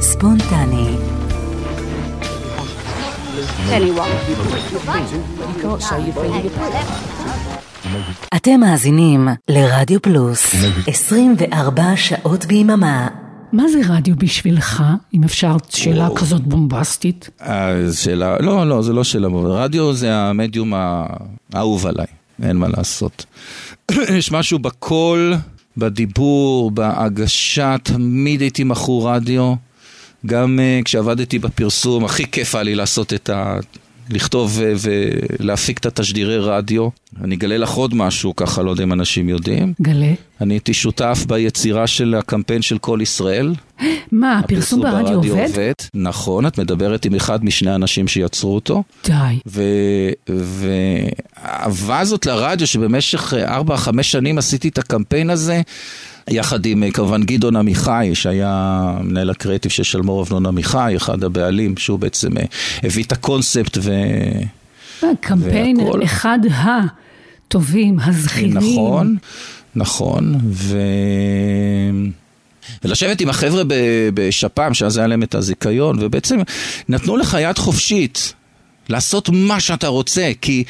ספונטני. 0.00 0.96
אתם 8.36 8.60
מאזינים 8.60 9.28
לרדיו 9.48 10.02
פלוס 10.02 10.54
24 10.86 11.96
שעות 11.96 12.44
ביממה. 12.44 13.08
מה 13.52 13.68
זה 13.68 13.80
רדיו 13.88 14.16
בשבילך, 14.16 14.82
אם 15.14 15.24
אפשר 15.24 15.56
שאלה 15.68 16.08
כזאת 16.16 16.42
בומבסטית? 16.42 17.30
אה, 17.42 17.74
שאלה, 17.92 18.36
לא, 18.40 18.68
לא, 18.68 18.82
זה 18.82 18.92
לא 18.92 19.04
שאלה, 19.04 19.28
רדיו 19.44 19.92
זה 19.92 20.16
המדיום 20.16 20.72
האהוב 21.52 21.86
עליי, 21.86 22.06
אין 22.42 22.56
מה 22.56 22.68
לעשות. 22.68 23.24
יש 24.18 24.32
משהו 24.32 24.58
בקול, 24.58 25.34
בדיבור, 25.76 26.70
בהגשה, 26.70 27.76
תמיד 27.82 28.40
הייתי 28.40 28.64
מכור 28.64 29.10
רדיו. 29.10 29.65
גם 30.26 30.58
uh, 30.58 30.84
כשעבדתי 30.84 31.38
בפרסום, 31.38 32.04
הכי 32.04 32.30
כיף 32.30 32.54
היה 32.54 32.62
לי 32.64 32.74
לעשות 32.74 33.12
את 33.12 33.30
ה... 33.30 33.58
לכתוב 34.10 34.52
ו- 34.54 34.72
ולהפיק 35.40 35.78
את 35.78 35.86
התשדירי 35.86 36.38
רדיו. 36.38 36.88
אני 37.24 37.34
אגלה 37.34 37.58
לך 37.58 37.70
עוד 37.70 37.94
משהו, 37.94 38.36
ככה 38.36 38.62
לא 38.62 38.70
יודע 38.70 38.82
אם 38.82 38.92
אנשים 38.92 39.28
יודעים. 39.28 39.72
גלה. 39.82 40.12
אני 40.40 40.54
הייתי 40.54 40.74
שותף 40.74 41.24
ביצירה 41.28 41.86
של 41.86 42.14
הקמפיין 42.18 42.62
של 42.62 42.78
כל 42.78 42.98
ישראל. 43.02 43.54
מה, 44.12 44.38
הפרסום 44.38 44.82
ברדיו 44.82 45.30
עובד? 45.30 45.72
נכון, 45.94 46.46
את 46.46 46.58
מדברת 46.58 47.04
עם 47.04 47.14
אחד 47.14 47.44
משני 47.44 47.70
האנשים 47.70 48.08
שיצרו 48.08 48.54
אותו. 48.54 48.82
די. 49.04 49.38
והאהבה 50.26 51.98
הזאת 51.98 52.26
לרדיו, 52.26 52.66
שבמשך 52.66 53.32
4-5 53.68 54.02
שנים 54.02 54.38
עשיתי 54.38 54.68
את 54.68 54.78
הקמפיין 54.78 55.30
הזה, 55.30 55.62
יחד 56.30 56.66
עם 56.66 56.90
כמובן 56.90 57.22
גדעון 57.22 57.56
עמיחי, 57.56 58.10
שהיה 58.14 58.94
מנהל 59.00 59.30
הקריאיטיב 59.30 59.70
של 59.70 59.82
שלמור 59.82 60.22
אבנון 60.22 60.46
עמיחי, 60.46 60.94
אחד 60.96 61.24
הבעלים, 61.24 61.76
שהוא 61.76 61.98
בעצם 61.98 62.38
אה, 62.38 62.44
הביא 62.82 63.04
את 63.04 63.12
הקונספט 63.12 63.78
ו... 63.80 63.92
קמפיין 65.20 65.80
והכל. 65.80 66.04
אחד 66.04 66.38
הטובים, 66.50 67.98
הזכירים. 68.00 68.54
נכון, 68.54 69.16
נכון, 69.74 70.34
ו... 70.50 70.78
ולשבת 72.84 73.20
עם 73.20 73.28
החבר'ה 73.28 73.62
בשפ"ם, 74.14 74.74
שאז 74.74 74.96
היה 74.96 75.06
להם 75.06 75.22
את 75.22 75.34
הזיכיון, 75.34 75.96
ובעצם 76.00 76.38
נתנו 76.88 77.16
לך 77.16 77.36
יד 77.40 77.58
חופשית 77.58 78.34
לעשות 78.88 79.28
מה 79.32 79.60
שאתה 79.60 79.88
רוצה, 79.88 80.30
כי 80.40 80.64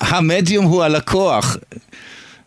המדיום 0.00 0.64
הוא 0.64 0.82
הלקוח. 0.82 1.56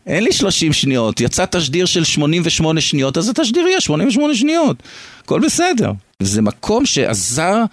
אין 0.08 0.24
לי 0.24 0.34
30 0.34 0.74
שניות, 0.74 1.22
יצא 1.22 1.46
תשדיר 1.46 1.86
של 1.86 2.04
88 2.04 2.82
שניות, 2.82 3.18
אז 3.18 3.30
התשדיר 3.30 3.68
יהיה 3.68 3.82
88 3.82 4.36
שניות, 4.36 4.84
הכל 5.24 5.40
בסדר. 5.40 5.92
זה 6.20 6.42
מקום 6.42 6.86
שעזר, 6.86 7.64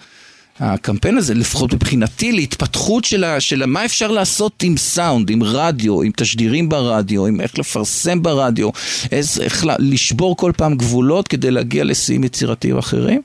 הקמפיין 0.59 1.17
הזה, 1.17 1.33
לפחות 1.33 1.73
מבחינתי, 1.73 2.31
להתפתחות 2.31 3.05
של, 3.05 3.23
ה, 3.23 3.39
של 3.39 3.63
ה, 3.63 3.65
מה 3.65 3.85
אפשר 3.85 4.11
לעשות 4.11 4.63
עם 4.63 4.77
סאונד, 4.77 5.29
עם 5.29 5.43
רדיו, 5.43 6.01
עם 6.01 6.11
תשדירים 6.15 6.69
ברדיו, 6.69 7.25
עם 7.25 7.41
איך 7.41 7.59
לפרסם 7.59 8.23
ברדיו, 8.23 8.69
איז, 9.11 9.39
איך 9.39 9.65
לשבור 9.79 10.37
כל 10.37 10.51
פעם 10.57 10.75
גבולות 10.75 11.27
כדי 11.27 11.51
להגיע 11.51 11.83
לשיאים 11.83 12.23
יצירתיים 12.23 12.77
אחרים. 12.77 13.21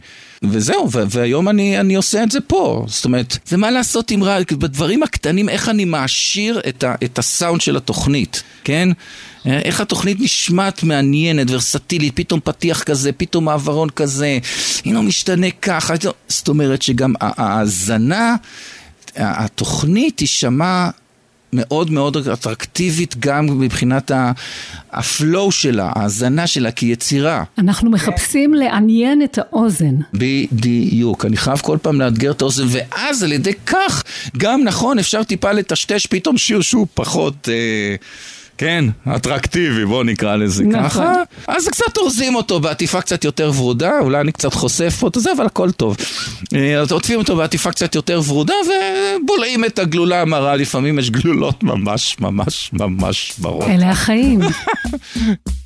וזהו, 0.51 0.89
והיום 1.11 1.49
אני, 1.49 1.81
אני 1.81 1.95
עושה 1.95 2.23
את 2.23 2.31
זה 2.31 2.41
פה. 2.41 2.85
זאת 2.89 3.05
אומרת, 3.05 3.39
זה 3.47 3.57
מה 3.57 3.71
לעשות 3.71 4.11
עם 4.11 4.23
רדיו, 4.23 4.59
בדברים 4.59 5.03
הקטנים, 5.03 5.49
איך 5.49 5.69
אני 5.69 5.85
מעשיר 5.85 6.61
את, 6.69 6.85
ה- 6.85 6.95
את 7.05 7.19
הסאונד 7.19 7.61
של 7.61 7.77
התוכנית, 7.77 8.43
כן? 8.65 8.89
איך 9.47 9.81
התוכנית 9.81 10.21
נשמעת 10.21 10.83
מעניינת, 10.83 11.47
ורסטילית, 11.51 12.13
פתאום 12.17 12.41
פתיח 12.45 12.83
כזה, 12.83 13.13
פתאום 13.13 13.45
מעברון 13.45 13.91
כזה, 13.91 14.39
הנה 14.85 14.99
הוא 14.99 15.05
משתנה 15.05 15.51
ככה, 15.63 15.95
זאת 16.29 16.49
אומרת 16.49 16.83
שגם 16.83 17.15
ההאזנה, 17.21 18.37
התוכנית 19.17 20.17
תישמע 20.17 20.89
מאוד 21.53 21.91
מאוד 21.91 22.29
אטרקטיבית 22.29 23.17
גם 23.19 23.61
מבחינת 23.61 24.11
הפלואו 24.93 25.53
שלה, 25.53 25.93
ההאזנה 25.97 26.47
שלה 26.47 26.71
כיצירה. 26.71 27.45
אנחנו 27.59 27.91
מחפשים 27.91 28.55
לעניין 28.55 29.23
את 29.23 29.39
האוזן. 29.39 29.95
בדיוק, 30.15 31.25
אני 31.25 31.37
חייב 31.37 31.59
כל 31.59 31.79
פעם 31.83 32.01
לאתגר 32.01 32.31
את 32.31 32.43
האוזן, 32.43 32.67
ואז 32.69 33.23
על 33.23 33.33
ידי 33.33 33.55
כך, 33.67 34.03
גם 34.37 34.65
נכון, 34.65 34.99
אפשר 34.99 35.23
טיפה 35.23 35.53
לטשטש 35.53 36.07
פתאום 36.07 36.39
שיר 36.39 36.61
שהוא 36.61 36.87
פחות, 36.95 37.49
אה, 37.49 37.97
כן, 38.59 38.85
אטרקטיבי, 39.17 39.85
בוא 39.85 40.05
נקרא 40.05 40.37
לזה 40.37 40.65
נכון. 40.65 40.85
ככה. 40.89 41.13
אז 41.47 41.69
קצת 41.69 41.97
אורזים 41.97 42.35
אותו 42.35 42.61
בעטיפה 42.61 43.01
קצת 43.01 43.25
יותר 43.25 43.51
ורודה, 43.57 43.99
אולי 44.01 44.21
אני 44.21 44.33
קצת 44.33 44.55
חושף 44.55 45.03
אותו, 45.03 45.21
זה, 45.21 45.31
אבל 45.37 45.47
הכל 45.47 45.71
טוב. 45.71 45.97
אה, 46.55 46.81
אז 46.81 46.93
עוטפים 46.93 47.19
אותו 47.19 47.37
בעטיפה 47.37 47.71
קצת 47.71 47.95
יותר 47.95 48.21
ורודה, 48.29 48.55
ובולעים 48.67 49.65
את 49.65 49.79
הגלולה 49.79 50.23
המרה, 50.23 50.57
לפעמים 50.57 50.99
יש 50.99 51.11
גלולות 51.11 51.63
ממש 51.63 52.17
ממש 52.21 52.71
ממש 52.73 53.33
ברות. 53.39 53.69
אלה 53.69 53.91
החיים. 53.91 54.41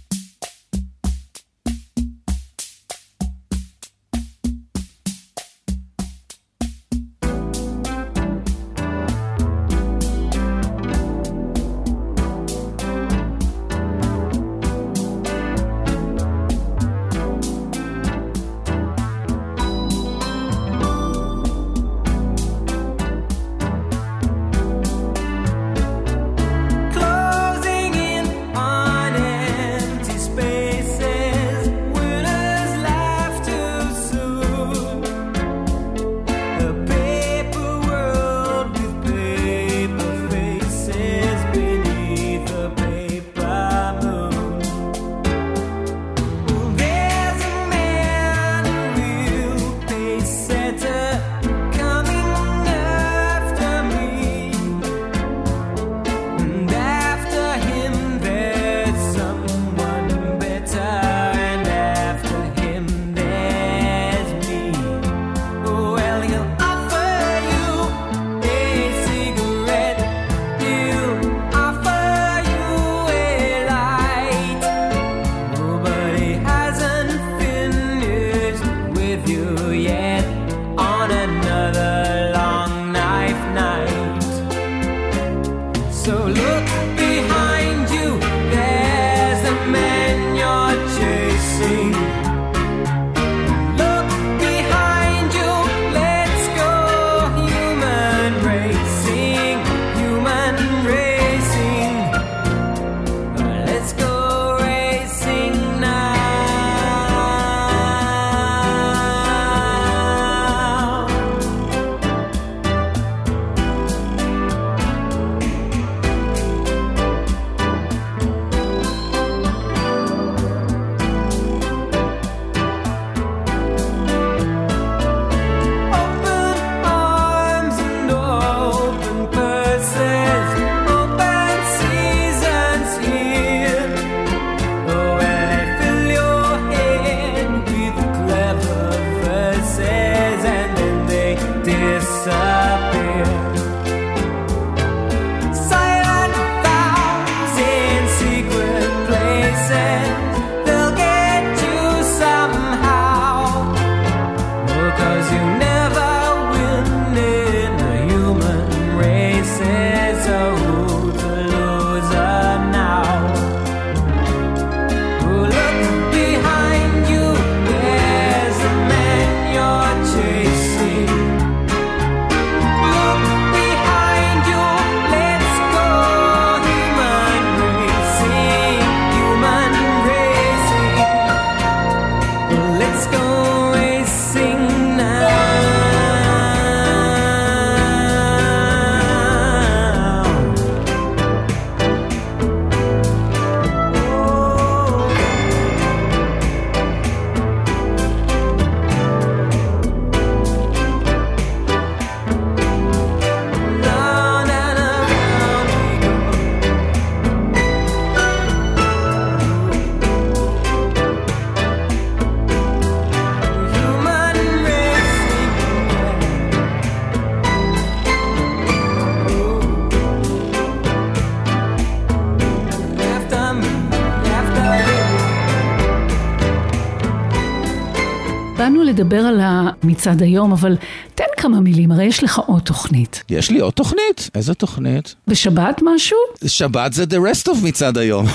לדבר 229.01 229.19
על 229.19 229.41
המצעד 229.43 230.23
היום, 230.23 230.53
אבל 230.53 230.77
תן 231.15 231.25
כמה 231.37 231.61
מילים, 231.61 231.93
הרי 231.93 232.05
יש 232.05 232.25
לך 232.25 232.39
עוד 232.39 232.63
תוכנית. 232.63 233.23
יש 233.31 233.51
לי 233.51 233.61
עוד 233.61 233.73
תוכנית? 233.73 234.31
איזה 234.35 234.55
תוכנית? 234.55 235.15
בשבת 235.27 235.81
משהו? 235.83 236.19
שבת 236.47 236.93
זה 236.93 237.05
The 237.05 237.17
Rest 237.33 237.49
of 237.49 237.65
מצעד 237.65 237.99
היום. 237.99 238.27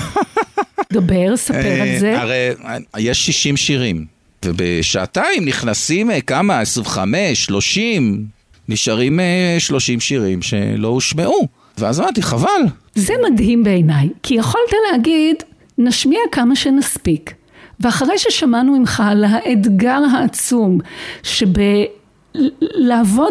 דבר, 0.92 1.36
ספר 1.46 1.80
על 1.82 1.88
אה, 1.88 1.96
זה. 2.00 2.20
הרי 2.20 2.50
אה, 2.64 2.76
יש 2.98 3.26
60 3.26 3.56
שירים, 3.56 4.06
ובשעתיים 4.44 5.44
נכנסים 5.44 6.10
אה, 6.10 6.20
כמה? 6.20 6.60
25, 6.60 7.44
30, 7.44 8.26
נשארים 8.68 9.20
אה, 9.20 9.56
30 9.58 10.00
שירים 10.00 10.42
שלא 10.42 10.88
הושמעו. 10.88 11.48
ואז 11.78 12.00
אמרתי, 12.00 12.22
חבל. 12.22 12.62
זה 12.94 13.14
מדהים 13.30 13.64
בעיניי, 13.64 14.08
כי 14.22 14.34
יכולת 14.34 14.72
להגיד, 14.92 15.36
נשמיע 15.78 16.20
כמה 16.32 16.56
שנספיק. 16.56 17.34
ואחרי 17.80 18.18
ששמענו 18.18 18.78
ממך 18.78 19.02
על 19.06 19.24
האתגר 19.24 20.00
העצום 20.12 20.78
שבלעבוד 21.22 22.42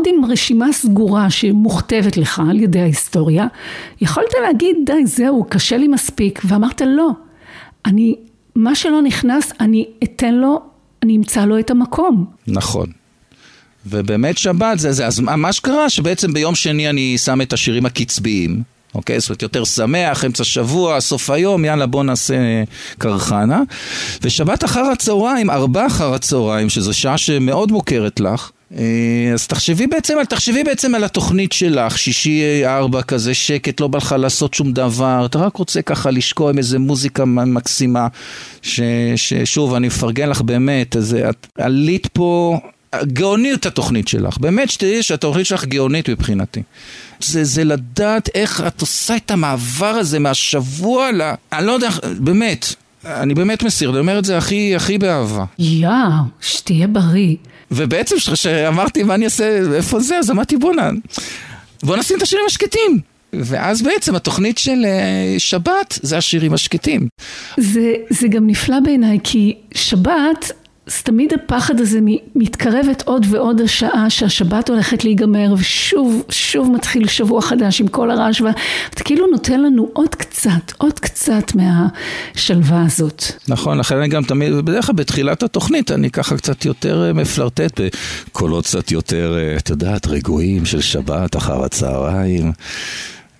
עם 0.06 0.26
רשימה 0.26 0.74
סגורה 0.74 1.30
שמוכתבת 1.30 2.18
לך 2.18 2.42
על 2.50 2.60
ידי 2.60 2.80
ההיסטוריה, 2.80 3.48
יכולת 4.02 4.30
להגיד, 4.44 4.76
די, 4.86 5.06
זהו, 5.06 5.46
קשה 5.50 5.78
לי 5.78 5.88
מספיק, 5.88 6.42
ואמרת, 6.46 6.82
לא, 6.82 7.10
אני, 7.86 8.16
מה 8.56 8.76
שלא 8.76 9.02
נכנס, 9.02 9.52
אני 9.60 9.86
אתן 10.04 10.34
לו, 10.34 10.62
אני 11.04 11.18
אמצא 11.18 11.46
לו 11.46 11.60
את 11.60 11.72
המקום. 11.72 12.26
נכון. 12.48 12.88
ובאמת 13.86 14.38
שבת 14.38 14.80
זה 14.80 14.92
זה, 14.92 15.08
אז 15.08 15.20
מה 15.20 15.54
שקרה 15.54 15.90
שבעצם 15.90 16.34
ביום 16.34 16.56
שני 16.56 16.90
אני 16.90 17.18
שם 17.18 17.42
את 17.42 17.54
השירים 17.54 17.86
הקצביים, 17.86 18.64
אוקיי? 18.96 19.20
זאת 19.20 19.30
אומרת 19.30 19.42
יותר 19.42 19.64
שמח, 19.64 20.26
אמצע 20.26 20.44
שבוע, 20.44 21.00
סוף 21.00 21.30
היום, 21.30 21.66
יאללה 21.66 21.86
בוא 21.86 22.04
נעשה 22.04 22.36
קרחנה. 22.98 23.62
ושבת 24.22 24.64
אחר 24.64 24.84
הצהריים, 24.94 25.50
ארבע 25.50 25.88
אחר 25.88 26.14
הצהריים, 26.14 26.70
שזו 26.70 26.94
שעה 26.94 27.18
שמאוד 27.18 27.72
מוכרת 27.72 28.20
לך, 28.20 28.52
אה, 28.78 29.32
אז 29.34 29.48
תחשבי 29.48 29.88
בעצם, 29.88 30.18
תחשבי 30.30 30.64
בעצם 30.64 30.96
על 30.96 31.04
התוכנית 31.04 31.52
שלך, 31.52 31.98
שישי 31.98 32.42
אה, 32.44 32.78
ארבע 32.78 33.02
כזה 33.02 33.34
שקט, 33.34 33.80
לא 33.80 33.88
בא 33.88 33.98
לך 33.98 34.16
לעשות 34.20 34.54
שום 34.54 34.72
דבר, 34.72 35.26
אתה 35.26 35.38
רק 35.38 35.56
רוצה 35.56 35.82
ככה 35.82 36.12
לשקוע 36.12 36.50
עם 36.50 36.58
איזה 36.58 36.80
מוזיקה 36.80 37.26
מקסימה, 37.26 38.08
ששוב, 38.62 39.74
אני 39.74 39.88
מפרגן 39.88 40.30
לך 40.30 40.42
באמת, 40.42 40.96
אז 40.96 41.18
את 41.30 41.48
עלית 41.58 42.08
פה, 42.08 42.60
גאונית 43.04 43.66
התוכנית 43.66 44.08
שלך, 44.08 44.38
באמת 44.38 44.70
שתדעי 44.70 45.04
שהתוכנית 45.04 45.46
שלך 45.46 45.66
גאונית 45.66 46.10
מבחינתי. 46.10 46.62
זה, 47.20 47.44
זה 47.44 47.64
לדעת 47.64 48.30
איך 48.36 48.64
את 48.68 48.82
עושה 48.82 49.16
את 49.16 49.32
המעבר 49.32 49.86
הזה 49.86 50.20
מהשבוע 50.20 51.12
ל... 51.12 51.22
אני 51.54 51.66
לא 51.66 51.72
יודע, 51.72 51.90
באמת, 52.20 52.76
אני 53.06 53.34
באמת 53.34 53.64
מסיר, 53.64 53.90
אני 53.90 54.00
אומר 54.00 54.20
את 54.20 54.26
זה 54.26 54.38
הכי, 54.38 54.76
הכי 54.76 54.98
באהבה. 54.98 55.46
יואו, 55.60 55.92
שתהיה 56.42 56.88
בריא. 56.88 57.36
ובעצם 57.72 58.16
כשאמרתי 58.20 59.04
מה 59.04 59.16
אני 59.16 59.26
אעשה, 59.26 59.62
איפה 59.76 60.00
זה, 60.00 60.18
אז 60.18 60.32
אמרתי 60.32 60.58
בואנה, 60.58 60.90
בוא 61.84 61.98
נשים 61.98 62.18
את 62.18 62.22
השירים 62.22 62.46
השקטים. 62.48 63.00
ואז 63.34 63.82
בעצם 63.82 64.16
התוכנית 64.16 64.58
של 64.58 64.86
אה, 64.86 65.36
שבת 65.38 66.00
זה 66.02 66.18
השירים 66.18 66.54
השקטים. 66.54 67.08
זה, 67.58 67.94
זה 68.10 68.28
גם 68.28 68.48
נפלא 68.48 68.80
בעיניי, 68.80 69.20
כי 69.24 69.56
שבת, 69.74 70.52
אז 70.88 71.02
תמיד 71.04 71.34
הפחד 71.34 71.80
הזה 71.80 72.00
מתקרבת 72.36 73.04
עוד 73.06 73.26
ועוד 73.30 73.62
השעה 73.62 74.10
שהשבת 74.10 74.70
הולכת 74.70 75.04
להיגמר, 75.04 75.54
ושוב, 75.58 76.24
שוב 76.30 76.72
מתחיל 76.72 77.08
שבוע 77.08 77.42
חדש 77.42 77.82
עם 77.82 77.88
כל 77.88 78.12
הרעש, 78.12 78.42
ואתה 78.42 79.04
כאילו 79.04 79.28
נותן 79.28 79.62
לנו 79.62 79.90
עוד 79.94 80.16
קצת, 80.16 80.72
עוד 80.78 81.00
קצת 81.00 81.52
מהשלווה 81.56 82.84
הזאת. 82.86 83.24
נכון, 83.48 83.78
לכן 83.78 83.98
אני 83.98 84.08
גם 84.08 84.24
תמיד, 84.24 84.54
בדרך 84.54 84.86
כלל 84.86 84.96
בתחילת 84.96 85.44
התוכנית 85.44 85.92
אני 85.92 86.12
ככה 86.12 86.38
קצת 86.38 86.66
יותר 86.66 87.04
אה, 87.08 87.14
מפלרטט 87.14 87.82
בקולות 88.28 88.66
קצת 88.66 88.92
יותר, 88.92 89.38
אה, 89.38 89.58
את 89.58 89.70
יודעת, 89.70 90.08
רגועים 90.08 90.66
של 90.66 90.82
שבת 90.82 91.36
אחר 91.36 91.64
הצהריים. 91.64 92.52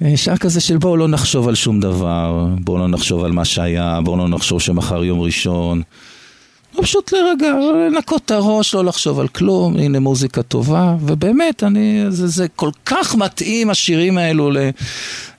אה, 0.02 0.18
שעה 0.18 0.38
כזה 0.38 0.62
של 0.62 0.78
בואו 0.78 0.98
לא 0.98 1.08
נחשוב 1.08 1.48
על 1.48 1.56
שום 1.56 1.80
דבר, 1.80 2.48
בואו 2.60 2.78
לא 2.78 2.88
נחשוב 2.88 3.24
על 3.24 3.32
מה 3.32 3.46
שהיה, 3.46 4.00
בואו 4.04 4.18
לא 4.18 4.28
נחשוב 4.28 4.62
שמחר 4.62 5.04
יום 5.04 5.22
ראשון. 5.22 5.82
פשוט 6.82 7.12
להירגע, 7.14 7.54
לנקות 7.90 8.22
את 8.26 8.32
הראש, 8.32 8.76
לא 8.76 8.86
לחשוב 8.86 9.20
על 9.20 9.28
כלום, 9.28 9.78
הנה 9.78 10.00
מוזיקה 10.00 10.44
טובה, 10.44 10.96
ובאמת, 11.02 11.64
אני, 11.64 12.06
זה, 12.10 12.28
זה 12.28 12.48
כל 12.48 12.70
כך 12.86 13.16
מתאים 13.16 13.70
השירים 13.70 14.18
האלו 14.18 14.52
ל, 14.52 14.58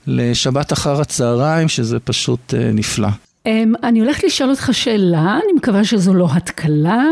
לשבת 0.06 0.72
אחר 0.72 1.00
הצהריים, 1.00 1.68
שזה 1.68 1.98
פשוט 2.00 2.54
אה, 2.54 2.70
נפלא. 2.72 3.08
אמ, 3.46 3.72
אני 3.82 4.00
הולכת 4.00 4.24
לשאול 4.24 4.50
אותך 4.50 4.70
שאלה, 4.72 5.38
אני 5.44 5.52
מקווה 5.56 5.84
שזו 5.84 6.14
לא 6.14 6.28
התקלה. 6.32 7.04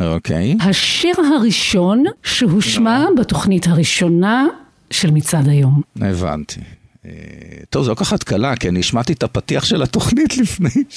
אוקיי. 0.00 0.56
השיר 0.60 1.14
הראשון 1.36 2.04
שהושמע 2.22 3.04
בתוכנית 3.18 3.66
הראשונה 3.66 4.46
של 4.90 5.10
מצעד 5.10 5.48
היום. 5.48 5.80
הבנתי. 6.00 6.60
אה, 7.06 7.10
טוב, 7.70 7.84
זו 7.84 7.90
לא 7.90 7.94
ככה 7.94 8.14
התקלה, 8.14 8.56
כי 8.56 8.68
אני 8.68 8.80
השמעתי 8.80 9.12
את 9.12 9.22
הפתיח 9.22 9.64
של 9.64 9.82
התוכנית 9.82 10.36
לפני 10.38 10.68
מזל. 10.74 10.88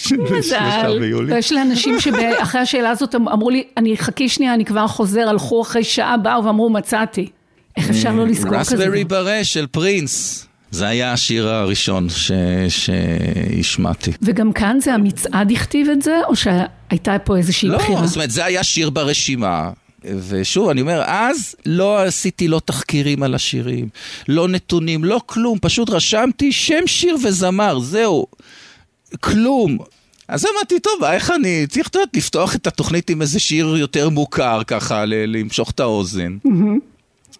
ששלושה 0.42 0.88
ביולי. 1.00 1.34
ויש 1.34 1.52
לאנשים 1.52 2.00
שאחרי 2.00 2.62
השאלה 2.62 2.90
הזאת 2.90 3.16
אמ- 3.16 3.28
אמרו 3.30 3.50
לי, 3.50 3.64
אני 3.78 3.98
חכי 3.98 4.30
שנייה, 4.30 4.54
אני 4.54 4.66
כבר 4.66 4.88
חוזר, 4.88 5.30
הלכו 5.30 5.62
אחרי 5.62 5.84
שעה, 5.84 6.18
באו 6.18 6.46
ואמרו, 6.46 6.70
מצאתי. 6.70 7.30
איך 7.78 7.90
אפשר 7.90 8.14
לא 8.14 8.28
לזכור 8.28 8.60
כזה? 8.60 8.76
רסברי 8.76 9.04
ברה 9.04 9.44
של 9.44 9.68
פרינס. 9.68 10.48
זה 10.72 10.88
היה 10.88 11.14
השיר 11.14 11.50
הראשון 11.50 12.10
ש- 12.10 12.32
שהשמעתי. 12.70 14.12
וגם 14.22 14.54
כאן 14.54 14.78
זה 14.82 14.94
המצעד 14.94 15.52
הכתיב 15.52 15.90
את 15.90 16.02
זה, 16.02 16.20
או 16.28 16.36
שהייתה 16.36 17.20
פה 17.24 17.38
איזושהי 17.38 17.70
לא, 17.70 17.78
בחירה? 17.78 18.08
זאת 18.08 18.16
אומרת, 18.16 18.32
זה 18.32 18.46
היה 18.46 18.64
שיר 18.64 18.90
ברשימה. 18.90 19.70
ושוב, 20.30 20.70
אני 20.70 20.82
אומר, 20.82 21.04
אז 21.06 21.56
לא 21.66 22.04
עשיתי 22.04 22.48
לא 22.48 22.62
תחקירים 22.66 23.24
על 23.24 23.36
השירים, 23.36 23.90
לא 24.28 24.48
נתונים, 24.48 25.04
לא 25.04 25.22
כלום, 25.26 25.58
פשוט 25.62 25.90
רשמתי 25.90 26.52
שם 26.52 26.88
שיר 26.88 27.18
וזמר, 27.24 27.80
זהו. 27.80 28.28
כלום. 29.20 29.78
אז 30.28 30.46
אמרתי, 30.46 30.80
טוב, 30.80 31.04
איך 31.04 31.32
אני 31.32 31.68
צריך 31.68 31.90
יודעת, 31.96 32.16
לפתוח 32.16 32.56
את 32.56 32.68
התוכנית 32.68 33.10
עם 33.10 33.22
איזה 33.22 33.40
שיר 33.40 33.76
יותר 33.78 34.10
מוכר, 34.10 34.62
ככה, 34.68 35.06
למשוך 35.06 35.72
את 35.72 35.80
האוזן. 35.80 36.38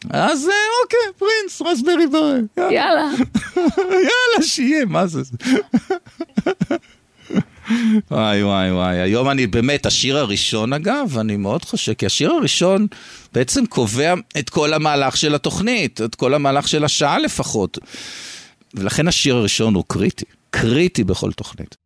אז 0.10 0.48
אה, 0.48 0.54
אוקיי, 0.84 1.00
פרינס, 1.18 1.62
רסברי 1.62 2.08
ברה. 2.08 2.36
יאללה. 2.58 3.12
יאללה, 4.08 4.42
שיהיה, 4.42 4.86
מה 4.86 5.08
זה? 5.08 5.22
וואי 8.12 8.44
וואי 8.44 8.72
וואי, 8.72 8.98
היום 9.00 9.30
אני 9.30 9.48
באמת, 9.48 9.86
השיר 9.86 10.18
הראשון 10.18 10.74
אגב, 10.74 11.18
אני 11.20 11.38
מאוד 11.38 11.66
חושב, 11.66 11.94
כי 11.94 12.06
השיר 12.06 12.32
הראשון 12.32 12.88
בעצם 13.34 13.66
קובע 13.66 14.14
את 14.40 14.50
כל 14.50 14.74
המהלך 14.74 15.18
של 15.18 15.36
התוכנית, 15.36 16.02
את 16.02 16.16
כל 16.16 16.34
המהלך 16.34 16.68
של 16.68 16.84
השעה 16.84 17.20
לפחות. 17.20 17.78
ולכן 18.74 19.08
השיר 19.08 19.36
הראשון 19.36 19.74
הוא 19.76 19.84
קריטי, 19.88 20.26
קריטי 20.50 21.04
בכל 21.04 21.32
תוכנית. 21.32 21.83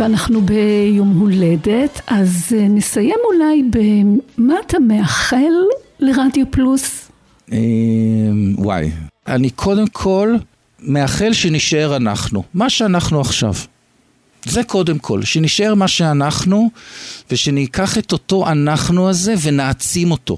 ואנחנו 0.00 0.40
ביום 0.40 1.18
הולדת, 1.18 2.00
אז 2.06 2.56
אה, 2.56 2.68
נסיים 2.68 3.16
אולי 3.24 3.62
במה 3.70 4.54
אתה 4.66 4.78
מאחל 4.78 5.52
לרדיו 6.00 6.50
פלוס? 6.50 7.10
אה, 7.52 7.58
וואי. 8.58 8.90
אני 9.26 9.50
קודם 9.50 9.86
כל 9.86 10.36
מאחל 10.80 11.32
שנשאר 11.32 11.96
אנחנו, 11.96 12.42
מה 12.54 12.70
שאנחנו 12.70 13.20
עכשיו. 13.20 13.54
זה 14.44 14.62
קודם 14.62 14.98
כל, 14.98 15.22
שנשאר 15.22 15.74
מה 15.74 15.88
שאנחנו, 15.88 16.70
ושניקח 17.30 17.98
את 17.98 18.12
אותו 18.12 18.48
אנחנו 18.48 19.08
הזה 19.08 19.34
ונעצים 19.42 20.10
אותו. 20.10 20.36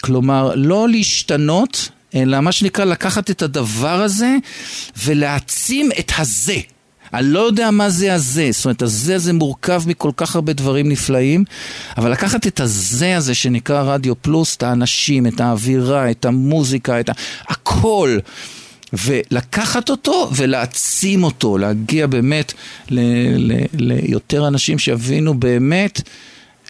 כלומר, 0.00 0.52
לא 0.56 0.88
להשתנות, 0.88 1.88
אלא 2.14 2.40
מה 2.40 2.52
שנקרא 2.52 2.84
לקחת 2.84 3.30
את 3.30 3.42
הדבר 3.42 4.02
הזה 4.02 4.36
ולהעצים 5.04 5.88
את 5.98 6.12
הזה. 6.18 6.58
אני 7.14 7.26
לא 7.26 7.40
יודע 7.40 7.70
מה 7.70 7.90
זה 7.90 8.14
הזה, 8.14 8.48
זאת 8.52 8.64
אומרת, 8.64 8.82
הזה 8.82 9.14
הזה 9.14 9.32
מורכב 9.32 9.82
מכל 9.86 10.10
כך 10.16 10.34
הרבה 10.34 10.52
דברים 10.52 10.88
נפלאים, 10.88 11.44
אבל 11.98 12.12
לקחת 12.12 12.46
את 12.46 12.60
הזה 12.60 13.16
הזה 13.16 13.34
שנקרא 13.34 13.82
רדיו 13.82 14.22
פלוס, 14.22 14.56
את 14.56 14.62
האנשים, 14.62 15.26
את 15.26 15.40
האווירה, 15.40 16.10
את 16.10 16.24
המוזיקה, 16.24 17.00
את 17.00 17.08
ה... 17.08 17.12
הכל. 17.48 18.18
ולקחת 18.92 19.90
אותו 19.90 20.30
ולהעצים 20.36 21.24
אותו, 21.24 21.58
להגיע 21.58 22.06
באמת 22.06 22.52
ל- 22.90 23.52
ל- 23.52 23.64
ליותר 23.74 24.48
אנשים 24.48 24.78
שיבינו 24.78 25.34
באמת 25.34 26.00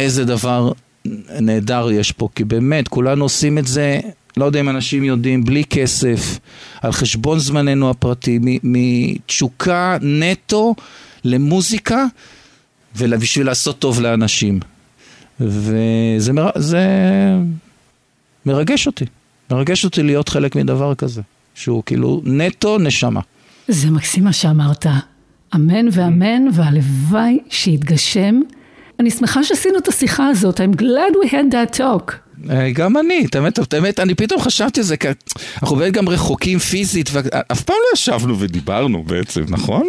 איזה 0.01 0.25
דבר 0.25 0.73
נהדר 1.41 1.91
יש 1.91 2.13
פה, 2.13 2.29
כי 2.35 2.45
באמת 2.45 2.89
כולנו 2.89 3.25
עושים 3.25 3.59
את 3.59 3.67
זה, 3.67 4.01
לא 4.39 4.45
יודע 4.45 4.61
אם 4.61 4.69
אנשים 4.69 5.05
יודעים, 5.05 5.45
בלי 5.45 5.65
כסף, 5.65 6.39
על 6.83 6.93
חשבון 6.93 7.39
זמננו 7.39 7.91
הפרטי, 7.91 8.39
מתשוקה 8.63 9.97
נטו 10.03 10.75
למוזיקה 11.25 12.05
ובשביל 12.97 13.47
לעשות 13.47 13.79
טוב 13.79 14.01
לאנשים. 14.01 14.61
וזה 15.41 16.33
מר... 16.33 16.51
זה 16.55 16.79
מרגש 18.47 18.87
אותי, 18.87 19.05
מרגש 19.51 19.85
אותי 19.85 20.03
להיות 20.03 20.29
חלק 20.29 20.57
מדבר 20.57 20.95
כזה, 20.95 21.23
שהוא 21.55 21.83
כאילו 21.87 22.23
נטו 22.25 22.79
נשמה. 22.79 23.21
זה 23.69 23.91
מקסים 23.91 24.25
מה 24.25 24.33
שאמרת. 24.33 24.87
אמן 25.55 25.87
ואמן, 25.93 26.43
והלוואי 26.53 27.39
שיתגשם. 27.51 28.41
אני 29.01 29.11
שמחה 29.11 29.45
שעשינו 29.45 29.79
את 29.79 29.89
השיחה 29.89 30.27
הזאת, 30.27 30.61
I'm 30.61 30.81
glad 30.81 31.25
we 31.25 31.29
had 31.29 31.53
that 31.53 31.79
talk. 31.79 32.28
אה, 32.51 32.71
גם 32.71 32.97
אני, 32.97 33.25
את 33.31 33.35
האמת, 33.35 33.59
את 33.59 33.75
האמת, 33.75 34.01
אני 34.01 34.15
פתאום 34.15 34.41
חשבתי 34.41 34.81
על 34.81 34.87
זה, 34.87 34.97
כי 34.97 35.09
אנחנו 35.63 35.77
באמת 35.77 35.93
גם 35.93 36.09
רחוקים 36.09 36.59
פיזית, 36.59 37.11
ואף 37.13 37.63
פעם 37.63 37.77
לא 37.77 37.95
ישבנו 37.95 38.39
ודיברנו 38.39 39.03
בעצם, 39.03 39.45
נכון? 39.49 39.89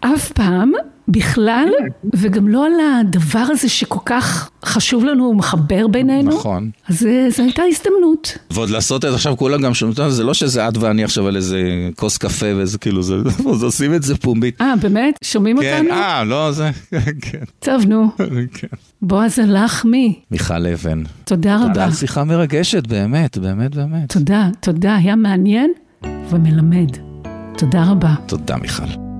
אף 0.00 0.32
פעם, 0.32 0.72
בכלל, 1.08 1.68
וגם 2.14 2.48
לא 2.48 2.66
על 2.66 2.72
הדבר 3.00 3.38
הזה 3.38 3.68
שכל 3.68 3.98
כך 4.04 4.50
חשוב 4.64 5.04
לנו 5.04 5.24
ומחבר 5.24 5.86
בינינו. 5.86 6.30
נכון. 6.30 6.70
אז 6.88 7.06
זו 7.36 7.42
הייתה 7.42 7.62
הזדמנות. 7.68 8.38
ועוד 8.50 8.70
לעשות 8.70 9.04
את 9.04 9.10
זה 9.10 9.16
עכשיו 9.16 9.36
כולם 9.36 9.62
גם 9.62 9.74
שומעים, 9.74 10.10
זה 10.10 10.24
לא 10.24 10.34
שזה 10.34 10.68
את 10.68 10.76
ואני 10.76 11.04
עכשיו 11.04 11.26
על 11.26 11.36
איזה 11.36 11.62
כוס 11.96 12.18
קפה 12.18 12.46
ואיזה 12.56 12.78
כאילו, 12.78 13.02
זה, 13.02 13.16
אז 13.52 13.62
עושים 13.62 13.94
את 13.94 14.02
זה 14.02 14.16
פומבית. 14.16 14.60
אה, 14.60 14.74
באמת? 14.82 15.18
שומעים 15.24 15.60
כן, 15.60 15.86
אותנו? 15.86 15.94
אה, 15.94 16.24
לא, 16.24 16.52
זה, 16.52 16.70
כן, 17.22 17.44
טוב, 17.58 17.84
נו. 17.86 18.08
כן. 18.54 18.68
בועז 19.02 19.38
הלך 19.38 19.84
מי? 19.84 20.20
מיכל 20.30 20.66
אבן. 20.66 21.02
תודה 21.24 21.56
רבה. 21.56 21.84
על 21.84 21.92
שיחה 21.92 22.24
מרגשת, 22.24 22.86
באמת, 22.86 23.38
באמת, 23.38 23.74
באמת. 23.74 24.12
תודה, 24.12 24.48
תודה, 24.60 24.96
היה 24.96 25.16
מעניין 25.16 25.72
ומלמד. 26.30 26.96
תודה 27.58 27.84
רבה. 27.84 28.14
תודה, 28.26 28.56
מיכל. 28.56 29.11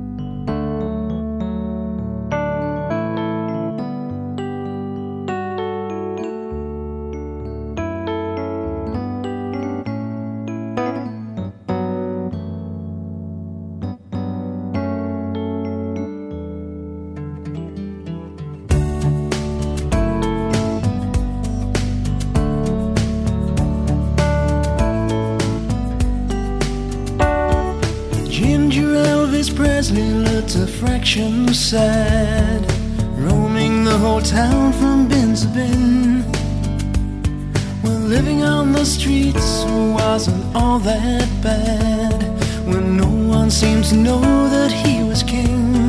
All 40.54 40.78
that 40.78 41.28
bad 41.42 42.22
when 42.66 42.96
no 42.96 43.08
one 43.08 43.50
seemed 43.50 43.84
to 43.84 43.96
know 43.96 44.20
that 44.48 44.70
he 44.70 45.02
was 45.02 45.22
king. 45.22 45.88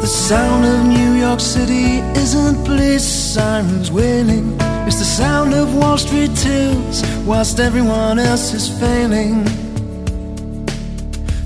The 0.00 0.06
sound 0.06 0.64
of 0.64 0.86
New 0.86 1.12
York 1.20 1.40
City 1.40 1.98
isn't 2.18 2.64
police 2.64 3.04
sirens 3.04 3.90
wailing, 3.90 4.56
it's 4.86 4.98
the 4.98 5.04
sound 5.04 5.54
of 5.54 5.74
Wall 5.74 5.98
Street 5.98 6.34
tills 6.34 7.02
whilst 7.24 7.60
everyone 7.60 8.18
else 8.18 8.54
is 8.54 8.68
failing. 8.80 9.46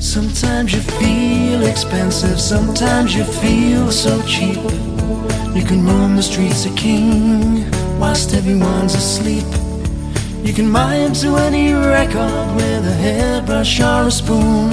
Sometimes 0.00 0.74
you 0.74 0.80
feel 0.80 1.62
expensive, 1.62 2.40
sometimes 2.40 3.14
you 3.14 3.24
feel 3.24 3.90
so 3.90 4.20
cheap. 4.22 4.58
You 5.56 5.64
can 5.64 5.84
roam 5.86 6.16
the 6.16 6.22
streets 6.22 6.66
a 6.66 6.74
king 6.74 7.70
whilst 7.98 8.34
everyone's 8.34 8.94
asleep. 8.94 9.61
You 10.42 10.52
can 10.52 10.68
mime 10.68 11.12
to 11.14 11.36
any 11.36 11.72
record 11.72 12.56
with 12.56 12.86
a 12.86 12.96
hairbrush 13.04 13.80
or 13.80 14.06
a 14.08 14.10
spoon. 14.10 14.70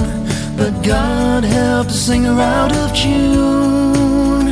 But 0.56 0.82
God 0.82 1.44
help 1.44 1.86
the 1.86 1.92
singer 1.92 2.38
out 2.40 2.72
of 2.76 2.94
tune. 2.94 4.48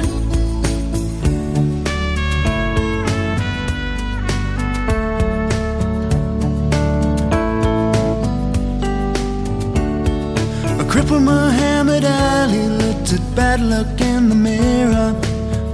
A 10.80 10.84
cripple 10.92 11.22
Muhammad 11.22 12.04
Ali 12.04 12.68
looked 12.68 13.12
at 13.12 13.34
bad 13.34 13.60
luck 13.60 14.00
in 14.00 14.28
the 14.28 14.34
mirror. 14.34 15.12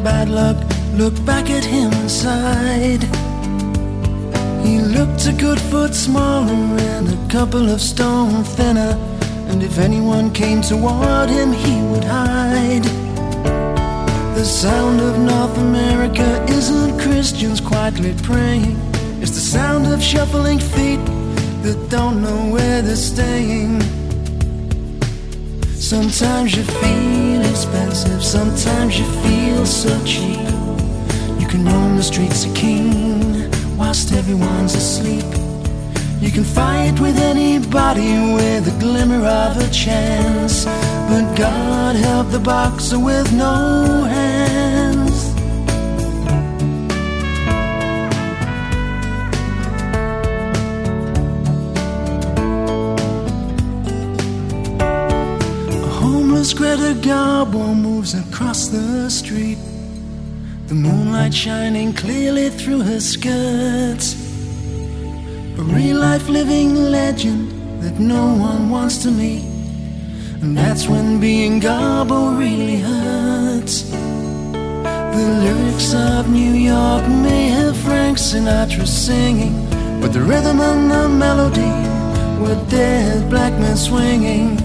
Bad 0.03 0.29
luck 0.29 0.57
Look 0.97 1.25
back 1.25 1.51
at 1.51 1.65
him 1.65 1.93
and 1.93 2.09
sighed. 2.09 3.24
He 4.65 4.79
looked 4.81 5.27
a 5.27 5.33
good 5.33 5.61
foot 5.61 5.95
smaller 5.95 6.51
and 6.95 7.07
a 7.07 7.29
couple 7.29 7.69
of 7.69 7.83
stone 7.83 8.43
thinner. 8.43 8.97
And 9.49 9.63
if 9.63 9.79
anyone 9.79 10.33
came 10.33 10.63
toward 10.63 11.29
him, 11.29 11.53
he 11.53 11.83
would 11.83 12.05
hide. 12.05 12.85
The 14.35 14.45
sound 14.45 15.03
of 15.03 15.19
North 15.19 15.59
America 15.59 16.43
isn't 16.49 16.99
Christians 16.99 17.61
quietly 17.61 18.15
praying. 18.23 18.77
It's 19.21 19.33
the 19.33 19.47
sound 19.59 19.87
of 19.87 20.03
shuffling 20.03 20.59
feet 20.59 21.05
that 21.63 21.79
don't 21.91 22.23
know 22.23 22.51
where 22.51 22.81
they're 22.81 22.97
staying. 22.97 23.83
Sometimes 25.75 26.57
you 26.57 26.63
feel 26.63 27.43
expensive, 27.43 28.25
sometimes 28.25 28.99
you 28.99 29.05
feel 29.25 29.67
so 29.67 29.93
cheap. 30.07 30.41
You 31.39 31.47
can 31.47 31.67
roam 31.67 31.97
the 31.97 32.03
streets 32.03 32.47
a 32.47 32.55
king 32.55 33.14
everyone's 34.25 34.75
asleep. 34.75 35.31
You 36.19 36.31
can 36.31 36.45
fight 36.45 36.99
with 36.99 37.19
anybody 37.19 38.13
with 38.33 38.67
a 38.75 38.77
glimmer 38.81 39.23
of 39.27 39.59
a 39.59 39.71
chance. 39.71 40.65
But 40.65 41.37
God 41.37 41.95
help 41.95 42.31
the 42.31 42.39
boxer 42.39 42.99
with 42.99 43.31
no 43.35 44.05
hands. 44.05 45.21
A 55.83 55.91
homeless 56.01 56.55
Greta 56.55 56.95
Garbo 57.07 57.77
moves 57.77 58.15
across 58.15 58.69
the 58.69 59.11
street. 59.11 59.59
The 60.67 60.75
moonlight 60.75 61.35
shining 61.35 61.93
clearly 61.93 62.49
through 62.49 62.81
her 62.81 62.99
skirts. 62.99 64.15
A 65.59 65.63
real 65.63 65.99
life 65.99 66.27
living 66.27 66.75
legend 66.75 67.51
that 67.83 68.01
no 68.01 68.35
one 68.35 68.71
wants 68.71 69.03
to 69.03 69.11
meet. 69.11 69.45
And 70.41 70.57
that's 70.57 70.89
when 70.89 71.21
being 71.21 71.61
Garbo 71.61 72.39
really 72.39 72.77
hurts. 72.77 73.83
The 75.15 75.27
lyrics 75.45 75.93
of 75.93 76.31
New 76.31 76.55
York 76.55 77.07
may 77.09 77.49
have 77.49 77.77
Frank 77.77 78.17
Sinatra 78.17 78.87
singing, 78.87 79.69
but 80.01 80.15
the 80.15 80.23
rhythm 80.23 80.61
and 80.61 80.91
the 80.91 81.11
melody 81.11 81.75
were 82.41 82.59
dead 82.71 83.29
black 83.29 83.53
men 83.61 83.77
swinging. 83.77 84.64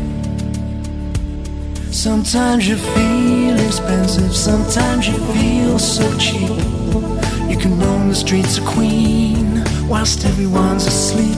Sometimes 1.92 2.68
you 2.68 2.78
feel 2.78 3.60
expensive, 3.60 4.36
sometimes 4.36 5.08
you 5.08 5.18
feel 5.34 5.80
so 5.80 6.06
cheap. 6.18 6.50
You 7.50 7.58
can 7.58 7.80
roam 7.80 8.10
the 8.10 8.16
streets 8.16 8.58
a 8.58 8.62
queen 8.62 9.64
whilst 9.88 10.24
everyone's 10.24 10.86
asleep. 10.86 11.38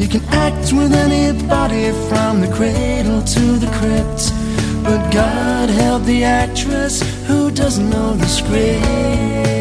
You 0.00 0.08
can 0.08 0.24
act 0.30 0.72
with 0.72 0.92
anybody 0.92 1.92
from 2.08 2.40
the 2.40 2.52
cradle 2.52 3.22
to 3.22 3.40
the 3.58 3.70
crypt. 3.78 4.32
But 4.82 5.12
God 5.12 5.68
help 5.70 6.02
the 6.04 6.24
actress 6.24 7.02
who 7.26 7.50
doesn't 7.50 7.88
know 7.88 8.14
the 8.14 8.26
script. 8.26 9.51